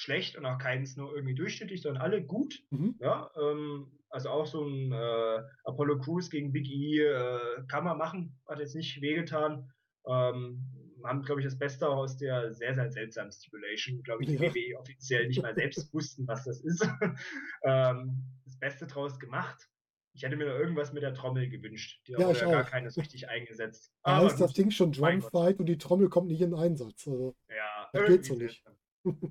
[0.00, 2.62] schlecht und auch keins nur irgendwie durchschnittlich, sondern alle gut.
[2.70, 2.96] Mhm.
[3.00, 7.98] Ja, ähm, also auch so ein äh, Apollo Crews gegen Big E äh, kann man
[7.98, 9.70] machen, hat jetzt nicht wehgetan.
[10.06, 10.64] Ähm,
[11.04, 14.42] haben, glaube ich, das Beste aus der sehr, sehr seltsamen Stipulation, glaube ich, die ja.
[14.52, 16.82] WWE offiziell nicht mal selbst wussten, was das ist.
[17.64, 19.68] ähm, das Beste draus gemacht.
[20.12, 22.02] Ich hätte mir da irgendwas mit der Trommel gewünscht.
[22.08, 23.92] Die ja, haben ja gar keines richtig eingesetzt.
[24.02, 27.06] Da Aber ist das Ding schon Drumfight und die Trommel kommt nicht in Einsatz.
[27.06, 28.62] Also, ja, das geht so nicht.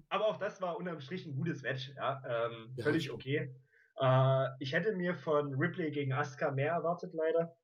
[0.10, 1.92] Aber auch das war unterm Strich ein gutes Match.
[1.96, 3.54] Ja, ähm, ja völlig okay.
[4.00, 7.56] Äh, ich hätte mir von Ripley gegen Asuka mehr erwartet, leider.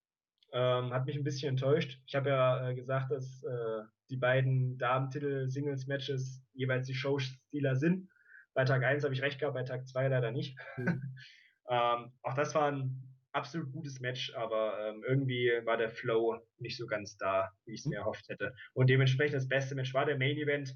[0.53, 1.99] Ähm, hat mich ein bisschen enttäuscht.
[2.05, 8.09] Ich habe ja äh, gesagt, dass äh, die beiden Damentitel-Singles-Matches jeweils die Showstealer sind.
[8.53, 10.57] Bei Tag 1 habe ich recht gehabt, bei Tag 2 leider nicht.
[10.77, 11.01] Mhm.
[11.69, 13.01] ähm, auch das war ein
[13.33, 17.81] absolut gutes Match, aber ähm, irgendwie war der Flow nicht so ganz da, wie ich
[17.81, 18.53] es mir erhofft hätte.
[18.73, 20.73] Und dementsprechend das beste Match war der Main Event.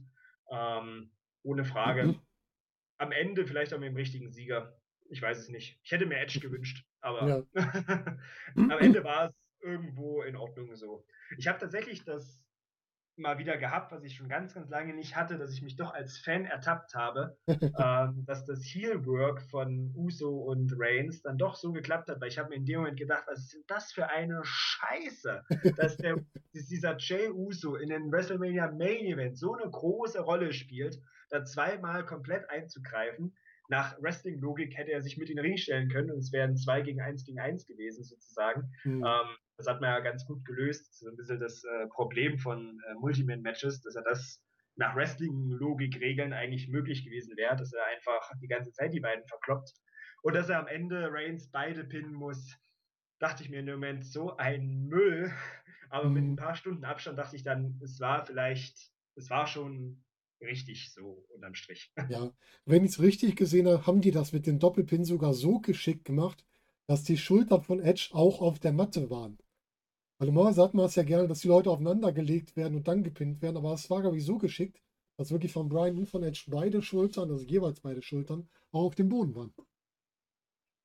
[0.52, 1.12] Ähm,
[1.44, 2.04] ohne Frage.
[2.04, 2.22] Mhm.
[2.98, 4.78] Am Ende vielleicht auch mit dem richtigen Sieger.
[5.10, 5.80] Ich weiß es nicht.
[5.84, 7.44] Ich hätte mir Edge gewünscht, aber ja.
[8.56, 11.06] am Ende war es irgendwo in Ordnung so.
[11.38, 12.46] Ich habe tatsächlich das
[13.20, 15.94] mal wieder gehabt, was ich schon ganz, ganz lange nicht hatte, dass ich mich doch
[15.94, 21.72] als Fan ertappt habe, ähm, dass das Heelwork von Uso und Reigns dann doch so
[21.72, 24.10] geklappt hat, weil ich habe mir in dem Moment gedacht, was ist denn das für
[24.10, 25.44] eine Scheiße,
[25.76, 26.16] dass, der,
[26.54, 31.00] dass dieser Jay Uso in den WrestleMania Main Event so eine große Rolle spielt,
[31.30, 33.36] da zweimal komplett einzugreifen.
[33.70, 36.82] Nach Wrestling-Logik hätte er sich mit in den Ring stellen können und es wären zwei
[36.82, 38.72] gegen eins gegen eins gewesen sozusagen.
[38.84, 39.06] Mhm.
[39.06, 40.98] Ähm, das hat man ja ganz gut gelöst.
[40.98, 44.42] So ein bisschen das äh, Problem von äh, Multiman-Matches, dass er das
[44.76, 49.74] nach Wrestling-Logik-Regeln eigentlich möglich gewesen wäre, dass er einfach die ganze Zeit die beiden verkloppt.
[50.24, 52.58] Und dass er am Ende Reigns beide pinnen muss,
[53.20, 55.32] dachte ich mir in dem Moment, so ein Müll.
[55.90, 60.04] Aber mit ein paar Stunden Abstand dachte ich dann, es war vielleicht, es war schon
[60.42, 61.92] richtig so unterm Strich.
[62.10, 62.32] Ja,
[62.66, 66.06] wenn ich es richtig gesehen habe, haben die das mit dem Doppelpin sogar so geschickt
[66.06, 66.46] gemacht,
[66.88, 69.38] dass die Schultern von Edge auch auf der Matte waren.
[70.18, 73.04] Weil normalerweise sagt man es ja gerne, dass die Leute aufeinander gelegt werden und dann
[73.04, 74.82] gepinnt werden, aber es war, glaube ich, so geschickt,
[75.18, 78.96] dass wirklich von Brian und von Edge beide Schultern, also jeweils beide Schultern, auch auf
[78.96, 79.54] dem Boden waren.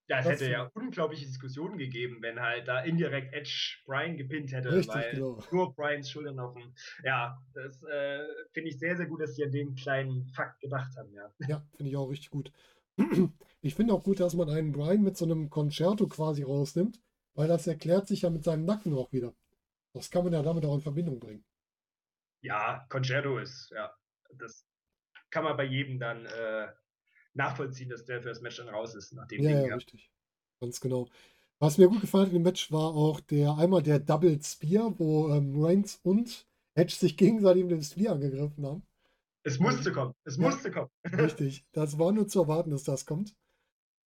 [0.09, 4.53] Ja, es das hätte ja unglaubliche Diskussionen gegeben, wenn halt da indirekt Edge Brian gepinnt
[4.53, 5.43] hätte, richtig, weil genau.
[5.51, 6.75] nur Brians Schultern auf dem.
[7.03, 10.95] Ja, das äh, finde ich sehr, sehr gut, dass sie an den kleinen Fakt gedacht
[10.99, 11.33] haben, ja.
[11.49, 12.53] Ja, finde ich auch richtig gut.
[13.63, 17.01] Ich finde auch gut, dass man einen Brian mit so einem Concerto quasi rausnimmt,
[17.35, 19.35] weil das erklärt sich ja mit seinem Nacken auch wieder.
[19.95, 21.45] Das kann man ja damit auch in Verbindung bringen.
[22.43, 23.91] Ja, Concerto ist, ja,
[24.35, 24.67] das
[25.31, 26.69] kann man bei jedem dann äh,
[27.35, 29.13] nachvollziehen, dass der für das Match dann raus ist.
[29.13, 30.11] Nach dem ja, ja, richtig.
[30.61, 31.09] Ganz genau.
[31.59, 35.33] Was mir gut gefallen hat im Match war auch der einmal der Double Spear, wo
[35.33, 38.87] ähm, Reigns und Edge sich gegenseitig mit dem Spear angegriffen haben.
[39.45, 40.15] Es musste kommen.
[40.25, 40.91] Es ja, musste kommen.
[41.05, 41.65] richtig.
[41.73, 43.37] Das war nur zu erwarten, dass das kommt.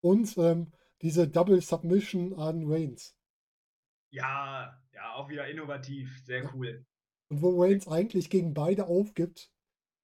[0.02, 0.72] Und ähm,
[1.02, 3.16] diese Double Submission an Reigns.
[4.12, 6.86] Ja, ja, auch wieder innovativ, sehr cool.
[7.30, 9.52] Und wo Reigns eigentlich gegen beide aufgibt,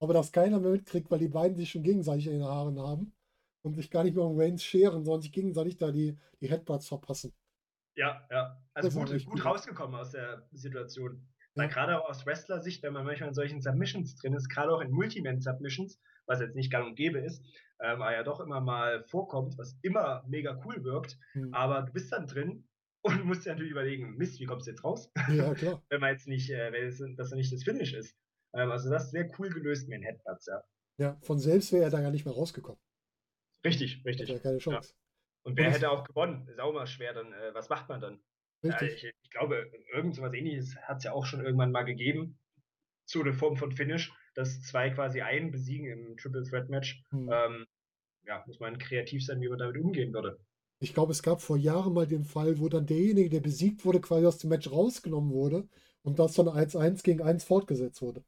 [0.04, 3.14] aber das keiner mehr mitkriegt, weil die beiden sich schon gegenseitig in den Haaren haben
[3.62, 6.90] und sich gar nicht mehr um Reigns scheren, sondern sich gegenseitig da die, die Headbutts
[6.90, 7.34] verpassen.
[7.96, 8.62] Ja, ja.
[8.74, 11.26] Also Das gut, gut rausgekommen aus der Situation.
[11.56, 11.68] Ja.
[11.68, 14.92] gerade auch aus Wrestler-Sicht, wenn man manchmal in solchen Submissions drin ist, gerade auch in
[14.92, 17.42] Multiman-Submissions, was jetzt nicht gang und gäbe ist,
[17.80, 21.54] ähm, aber ja doch immer mal vorkommt, was immer mega cool wirkt, Hm.
[21.54, 22.68] aber du bist dann drin
[23.04, 25.12] und musst dir natürlich überlegen, Mist, wie kommst du jetzt raus?
[25.30, 25.82] Ja, klar.
[25.90, 28.18] wenn man jetzt nicht, äh, wenn es, dass er nicht das Finish ist.
[28.54, 30.64] Ähm, also das ist sehr cool gelöst mit den Headbutts, ja.
[30.98, 32.80] Ja, von selbst wäre er da gar nicht mehr rausgekommen.
[33.66, 34.30] Richtig, richtig.
[34.30, 34.94] ja keine Chance.
[35.44, 36.48] Und wer Und hätte auch gewonnen?
[36.48, 38.22] Ist auch mal schwer, dann, äh, was macht man dann?
[38.62, 39.04] Ja, Richtig.
[39.04, 42.40] ich, ich glaube, irgend so was ähnliches hat es ja auch schon irgendwann mal gegeben.
[43.06, 47.04] So eine Form von Finish, dass zwei quasi einen besiegen im Triple Threat Match.
[47.10, 47.30] Hm.
[47.32, 47.66] Ähm,
[48.26, 50.40] ja, muss man kreativ sein, wie man damit umgehen würde.
[50.80, 54.00] Ich glaube, es gab vor Jahren mal den Fall, wo dann derjenige, der besiegt wurde,
[54.00, 55.68] quasi aus dem Match rausgenommen wurde
[56.04, 58.24] und das dann als 1 gegen 1 fortgesetzt wurde.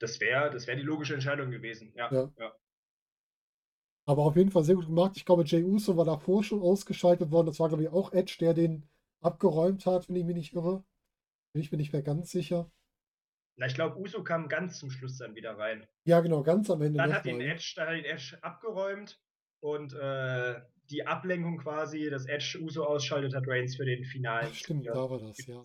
[0.00, 1.92] Das wäre das wär die logische Entscheidung gewesen.
[1.96, 2.32] Ja, Ja.
[2.38, 2.52] ja.
[4.06, 5.12] Aber auf jeden Fall sehr gut gemacht.
[5.16, 7.46] Ich glaube, Jey Uso war davor schon ausgeschaltet worden.
[7.46, 8.86] Das war, glaube ich, auch Edge, der den
[9.22, 10.84] abgeräumt hat, wenn ich mich nicht irre.
[11.54, 12.70] Bin ich mir nicht mehr ganz sicher.
[13.56, 15.86] Na, ich glaube, Uso kam ganz zum Schluss dann wieder rein.
[16.04, 17.40] Ja, genau, ganz am Ende Dann hat ihn?
[17.40, 19.20] Edge, dann hat ihn Edge abgeräumt
[19.60, 24.54] und äh, die Ablenkung quasi, dass Edge Uso ausschaltet, hat Reigns für den finalen Ach,
[24.54, 25.62] stimmt, Spear da war das, ja.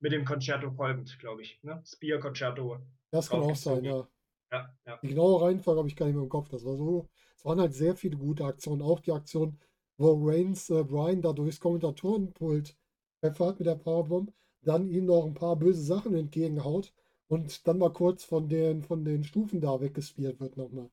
[0.00, 1.62] Mit dem Concerto folgend, glaube ich.
[1.62, 1.82] Ne?
[1.84, 2.78] Spear Concerto.
[3.10, 4.06] Das kann auch sein, ja.
[4.52, 4.98] Ja, ja.
[5.02, 6.48] Die genaue Reihenfolge habe ich gar nicht mehr im Kopf.
[6.48, 8.82] Das war so, es waren halt sehr viele gute Aktionen.
[8.82, 9.58] Auch die Aktion,
[9.96, 12.76] wo Reigns äh, Brian da durchs Kommentatorenpult
[13.20, 14.32] pfeffert mit der Powerbomb,
[14.62, 16.92] dann ihm noch ein paar böse Sachen entgegenhaut
[17.28, 20.90] und dann mal kurz von den, von den Stufen da weggespielt wird nochmal.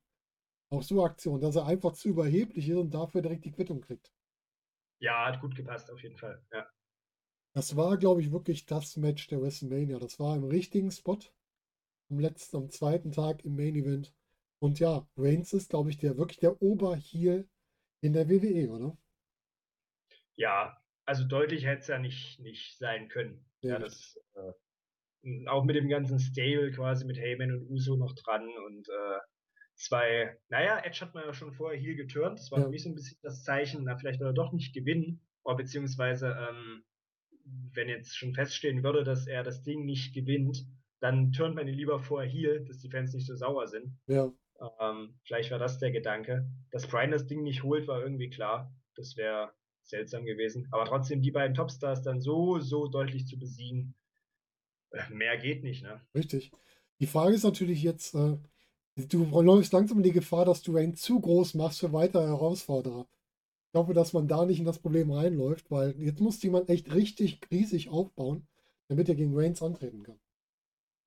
[0.70, 4.14] Auch so Aktionen, dass er einfach zu überheblich ist und dafür direkt die Quittung kriegt.
[5.00, 6.42] ja, hat gut gepasst, auf jeden Fall.
[6.52, 6.66] Ja.
[7.54, 10.00] Das war, glaube ich, wirklich das Match der WrestleMania.
[10.00, 11.18] Das war im richtigen Spot.
[12.10, 14.14] Am letzten, am zweiten Tag im Main Event.
[14.60, 17.50] Und ja, Reigns ist, glaube ich, der wirklich der Oberheel
[18.02, 18.98] in der WWE, oder?
[20.36, 23.46] ja, also deutlich hätte es ja nicht, nicht sein können.
[23.62, 28.14] Ja, Ja, das, äh, auch mit dem ganzen Stable quasi mit Heyman und Uso noch
[28.16, 29.20] dran und äh,
[29.76, 32.40] zwei, naja, Edge hat man ja schon vorher hier geturnt.
[32.40, 32.66] Das war Ja.
[32.66, 35.22] für mich so ein bisschen das Zeichen, na, vielleicht er doch nicht gewinnen.
[35.44, 36.84] Oder beziehungsweise, ähm,
[37.74, 40.66] wenn jetzt schon feststehen würde, dass er das Ding nicht gewinnt,
[41.00, 43.98] dann turnt man ihn lieber vorher hier, dass die Fans nicht so sauer sind.
[44.08, 44.32] Ja,
[44.80, 46.48] Ähm, vielleicht war das der Gedanke.
[46.72, 48.72] Dass Brian das Ding nicht holt, war irgendwie klar.
[48.96, 49.52] Das wäre
[49.84, 50.68] seltsam gewesen.
[50.72, 53.96] Aber trotzdem die beiden Topstars dann so, so deutlich zu besiegen,
[54.92, 56.02] äh, mehr geht nicht, ne?
[56.16, 56.52] richtig.
[57.00, 58.38] Die Frage ist natürlich jetzt, äh,
[58.96, 63.08] du läufst langsam in die Gefahr, dass du Reigns zu groß machst für weitere Herausforderer.
[63.74, 66.94] Ich hoffe, dass man da nicht in das Problem reinläuft, weil jetzt muss jemand echt
[66.94, 68.48] richtig riesig aufbauen,
[68.88, 70.20] damit er gegen Reigns antreten kann.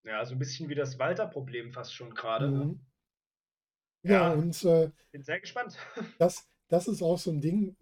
[0.04, 2.50] Ja, so ein bisschen wie das Walter-Problem fast schon gerade.
[2.50, 2.64] Ne?
[2.66, 2.80] Mhm.
[4.02, 4.32] Ja, Ja.
[4.32, 5.76] und äh, Bin sehr gespannt.
[6.18, 7.76] das, das ist auch so ein Ding.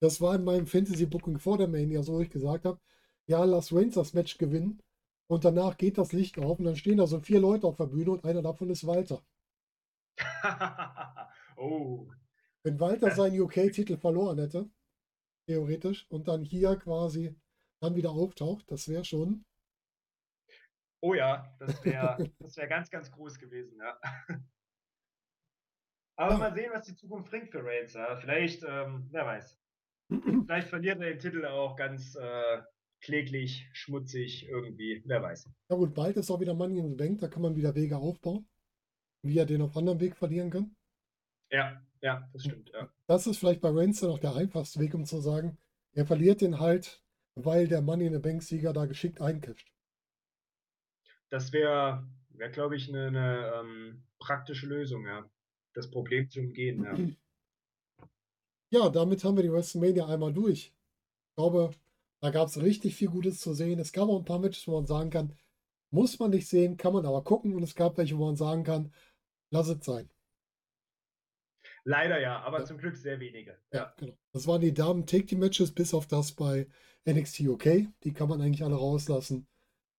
[0.00, 2.80] Das war in meinem Fantasy-Booking vor der Mania so, wo ich gesagt habe,
[3.26, 4.82] ja, lass Reigns das Match gewinnen
[5.28, 7.86] und danach geht das Licht auf und dann stehen da so vier Leute auf der
[7.86, 9.22] Bühne und einer davon ist Walter.
[11.56, 12.06] oh,
[12.64, 14.70] Wenn Walter seinen UK-Titel verloren hätte,
[15.48, 17.36] theoretisch, und dann hier quasi
[17.82, 19.44] dann wieder auftaucht, das wäre schon,
[21.02, 24.00] oh ja, das wäre das wär ganz, ganz groß gewesen, ja.
[26.16, 26.38] Aber Ja.
[26.38, 27.92] mal sehen, was die Zukunft bringt für Reigns.
[27.92, 28.16] Ja.
[28.16, 29.58] Vielleicht, ähm, wer weiß.
[30.08, 32.62] Vielleicht verliert er den Titel auch ganz äh,
[33.02, 35.02] kläglich, schmutzig irgendwie.
[35.06, 35.50] Wer weiß.
[35.70, 37.96] ja gut, bald ist auch wieder Money in the Bank, da kann man wieder Wege
[37.96, 38.46] aufbauen,
[39.22, 40.74] wie er den auf anderem Weg verlieren kann.
[41.50, 42.70] Ja, ja, das stimmt.
[42.70, 42.92] Ja.
[43.06, 45.56] Das ist vielleicht bei Reigns dann auch der einfachste Weg, um zu sagen,
[45.94, 47.02] er verliert den halt,
[47.34, 49.72] weil der Money in the Bank Sieger da geschickt eincasht.
[51.30, 55.28] Das wäre, wär, glaube ich, eine ne, ähm, praktische Lösung, ja.
[55.72, 58.06] Das Problem zu umgehen, ja.
[58.70, 60.66] Ja, damit haben wir die WrestleMania einmal durch.
[60.66, 61.70] Ich glaube,
[62.20, 63.78] da gab es richtig viel Gutes zu sehen.
[63.78, 65.32] Es gab auch ein paar Matches, wo man sagen kann,
[65.90, 67.54] muss man nicht sehen, kann man aber gucken.
[67.54, 68.92] Und es gab welche, wo man sagen kann,
[69.50, 70.10] lass es sein.
[71.84, 72.64] Leider ja, aber Ja.
[72.64, 73.58] zum Glück sehr wenige.
[73.72, 74.14] Ja, genau.
[74.32, 76.66] Das waren die Damen Take Team Matches, bis auf das bei
[77.06, 77.88] NXT UK.
[78.04, 79.46] Die kann man eigentlich alle rauslassen.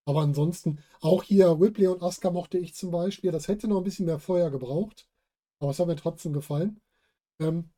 [0.06, 3.32] Aber ansonsten, auch hier Ripley und Asuka mochte ich zum Beispiel.
[3.32, 5.08] Das hätte noch ein bisschen mehr Feuer gebraucht.
[5.60, 6.82] Aber es hat mir trotzdem gefallen.
[7.40, 7.72] Ähm,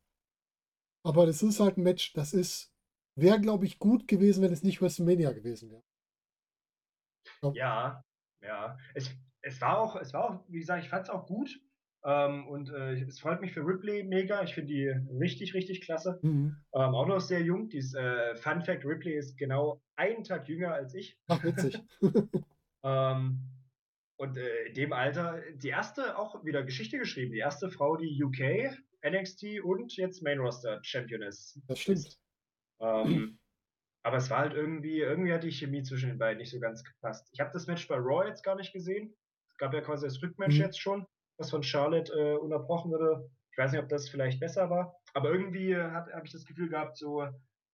[1.02, 2.72] aber das ist halt ein Match, das ist,
[3.16, 5.82] wäre, glaube ich, gut gewesen, wenn es nicht WrestleMania gewesen wäre.
[7.52, 8.02] Ja,
[8.42, 8.76] ja.
[8.94, 9.10] Es,
[9.42, 11.60] es war auch, es war auch, wie gesagt, ich fand es auch gut.
[12.04, 14.42] Ähm, und äh, es freut mich für Ripley mega.
[14.42, 14.88] Ich finde die
[15.18, 16.18] richtig, richtig klasse.
[16.22, 16.56] Mhm.
[16.74, 17.68] Ähm, auch noch sehr jung.
[17.68, 21.18] Dies, äh, Fun Fact: Ripley ist genau einen Tag jünger als ich.
[21.26, 21.80] Ach, witzig.
[22.84, 23.40] ähm,
[24.16, 27.32] und äh, in dem Alter, die erste auch wieder Geschichte geschrieben.
[27.32, 31.60] Die erste Frau, die UK, NXT und jetzt Main Roster Champion ist.
[31.66, 32.18] Das stimmt.
[32.80, 33.38] Ähm,
[34.02, 36.82] aber es war halt irgendwie, irgendwie hat die Chemie zwischen den beiden nicht so ganz
[36.82, 37.28] gepasst.
[37.32, 39.14] Ich habe das Match bei Raw jetzt gar nicht gesehen.
[39.50, 40.60] Es gab ja quasi das Rückmatch mhm.
[40.60, 41.06] jetzt schon,
[41.38, 43.30] was von Charlotte äh, unterbrochen wurde.
[43.52, 44.94] Ich weiß nicht, ob das vielleicht besser war.
[45.14, 47.26] Aber irgendwie habe ich das Gefühl gehabt, so,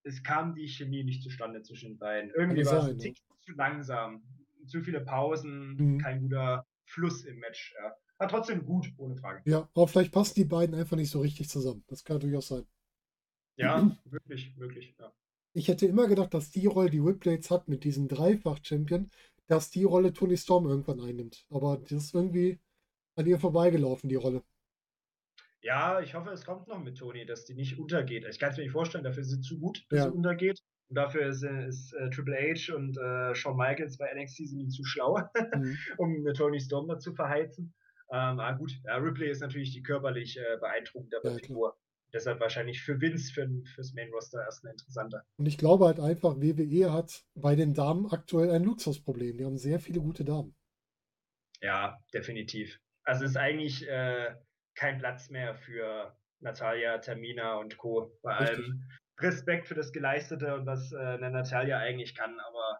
[0.04, 2.30] es kam die Chemie nicht zustande zwischen den beiden.
[2.30, 4.22] Irgendwie war es ein Tick zu langsam.
[4.66, 5.98] Zu viele Pausen, mhm.
[5.98, 7.74] kein guter Fluss im Match.
[7.82, 7.94] Ja.
[8.18, 9.42] Aber trotzdem gut, ohne Frage.
[9.44, 11.84] Ja, aber vielleicht passen die beiden einfach nicht so richtig zusammen.
[11.88, 12.66] Das kann durchaus sein.
[13.56, 15.12] Ja, wirklich, wirklich, ja.
[15.52, 19.10] Ich hätte immer gedacht, dass die Rolle, die Whipblades hat mit diesem Dreifach-Champion,
[19.46, 21.46] dass die Rolle Tony Storm irgendwann einnimmt.
[21.50, 22.58] Aber das ist irgendwie
[23.16, 24.42] an ihr vorbeigelaufen, die Rolle.
[25.60, 28.26] Ja, ich hoffe, es kommt noch mit Tony, dass die nicht untergeht.
[28.28, 30.04] Ich kann es mir nicht vorstellen, dafür ist sie zu gut, dass ja.
[30.04, 30.60] sie untergeht.
[30.90, 34.68] Und dafür ist, ist äh, Triple H und äh, Shawn Michaels bei NXT sind die
[34.68, 35.18] zu schlau,
[35.54, 35.78] mhm.
[35.98, 37.72] um eine Tony Storm da zu verheizen.
[38.12, 41.74] Ähm, ah, gut, ja, Ripley ist natürlich die körperlich äh, beeindruckende ja, Figur
[42.14, 45.26] deshalb wahrscheinlich für Vince, für, fürs Main Roster erst ein interessanter.
[45.36, 49.36] Und ich glaube halt einfach, WWE hat bei den Damen aktuell ein Luxusproblem.
[49.36, 50.54] Die haben sehr viele gute Damen.
[51.60, 52.80] Ja, definitiv.
[53.04, 54.34] Also es ist eigentlich äh,
[54.74, 58.18] kein Platz mehr für Natalia, Tamina und Co.
[58.22, 58.58] Bei Richtig.
[58.58, 58.84] allem
[59.20, 62.78] Respekt für das Geleistete und was äh, eine Natalia eigentlich kann, aber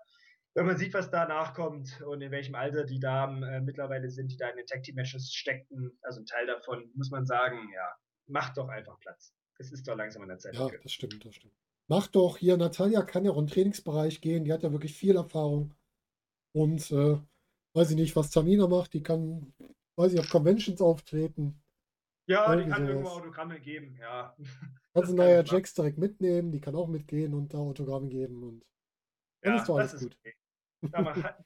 [0.55, 4.31] wenn man sieht, was danach kommt und in welchem Alter die Damen äh, mittlerweile sind,
[4.31, 7.71] die da in den Tag Team Matches steckten, also ein Teil davon, muss man sagen,
[7.75, 7.95] ja,
[8.27, 9.35] macht doch einfach Platz.
[9.59, 10.55] Es ist doch langsam an der Zeit.
[10.55, 11.55] Ja, das stimmt, das stimmt.
[11.89, 15.17] Macht doch hier, Natalia kann ja auch im Trainingsbereich gehen, die hat ja wirklich viel
[15.17, 15.75] Erfahrung.
[16.53, 17.19] Und äh,
[17.75, 19.53] weiß ich nicht, was Tamina macht, die kann,
[19.97, 21.63] weiß ich, auf Conventions auftreten.
[22.27, 22.95] Ja, Irgendwie die kann sowas.
[22.95, 24.37] irgendwo Autogramme geben, ja.
[24.95, 28.65] Kannst du nachher Jax direkt mitnehmen, die kann auch mitgehen und da Autogramme geben und
[29.43, 30.17] dann ja, ist doch alles gut.
[30.19, 30.35] Okay.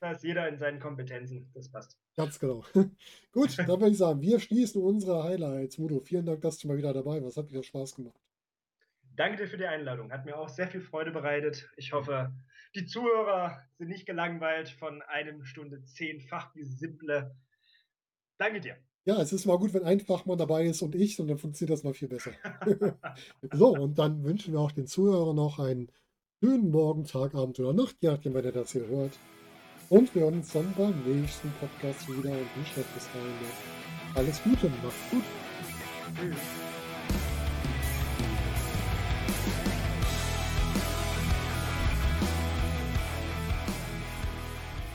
[0.01, 1.51] Da ist jeder in seinen Kompetenzen.
[1.55, 1.97] Das passt.
[2.17, 2.65] Ganz genau.
[3.33, 5.79] Gut, dann würde ich sagen, wir schließen unsere Highlights.
[5.79, 7.37] Mudo, vielen Dank, dass du mal wieder dabei warst.
[7.37, 8.19] Hat wieder Spaß gemacht.
[9.15, 10.13] Danke dir für die Einladung.
[10.13, 11.71] Hat mir auch sehr viel Freude bereitet.
[11.77, 12.33] Ich hoffe,
[12.75, 17.37] die Zuhörer sind nicht gelangweilt von einem Stunde zehnfach wie simple.
[18.39, 18.77] Danke dir.
[19.05, 21.77] Ja, es ist mal gut, wenn ein Fachmann dabei ist und ich, und dann funktioniert
[21.77, 22.33] das mal viel besser.
[23.53, 25.91] so, und dann wünschen wir auch den Zuhörern noch einen
[26.43, 29.19] schönen Morgen, Tag, Abend oder Nacht, je nachdem, wenn ihr das hier hört.
[29.89, 33.79] Und wir hören uns dann beim nächsten Podcast wieder und wünschen euch bis dahin
[34.15, 35.25] alles Gute, macht's gut.
[36.15, 36.68] Tschüss.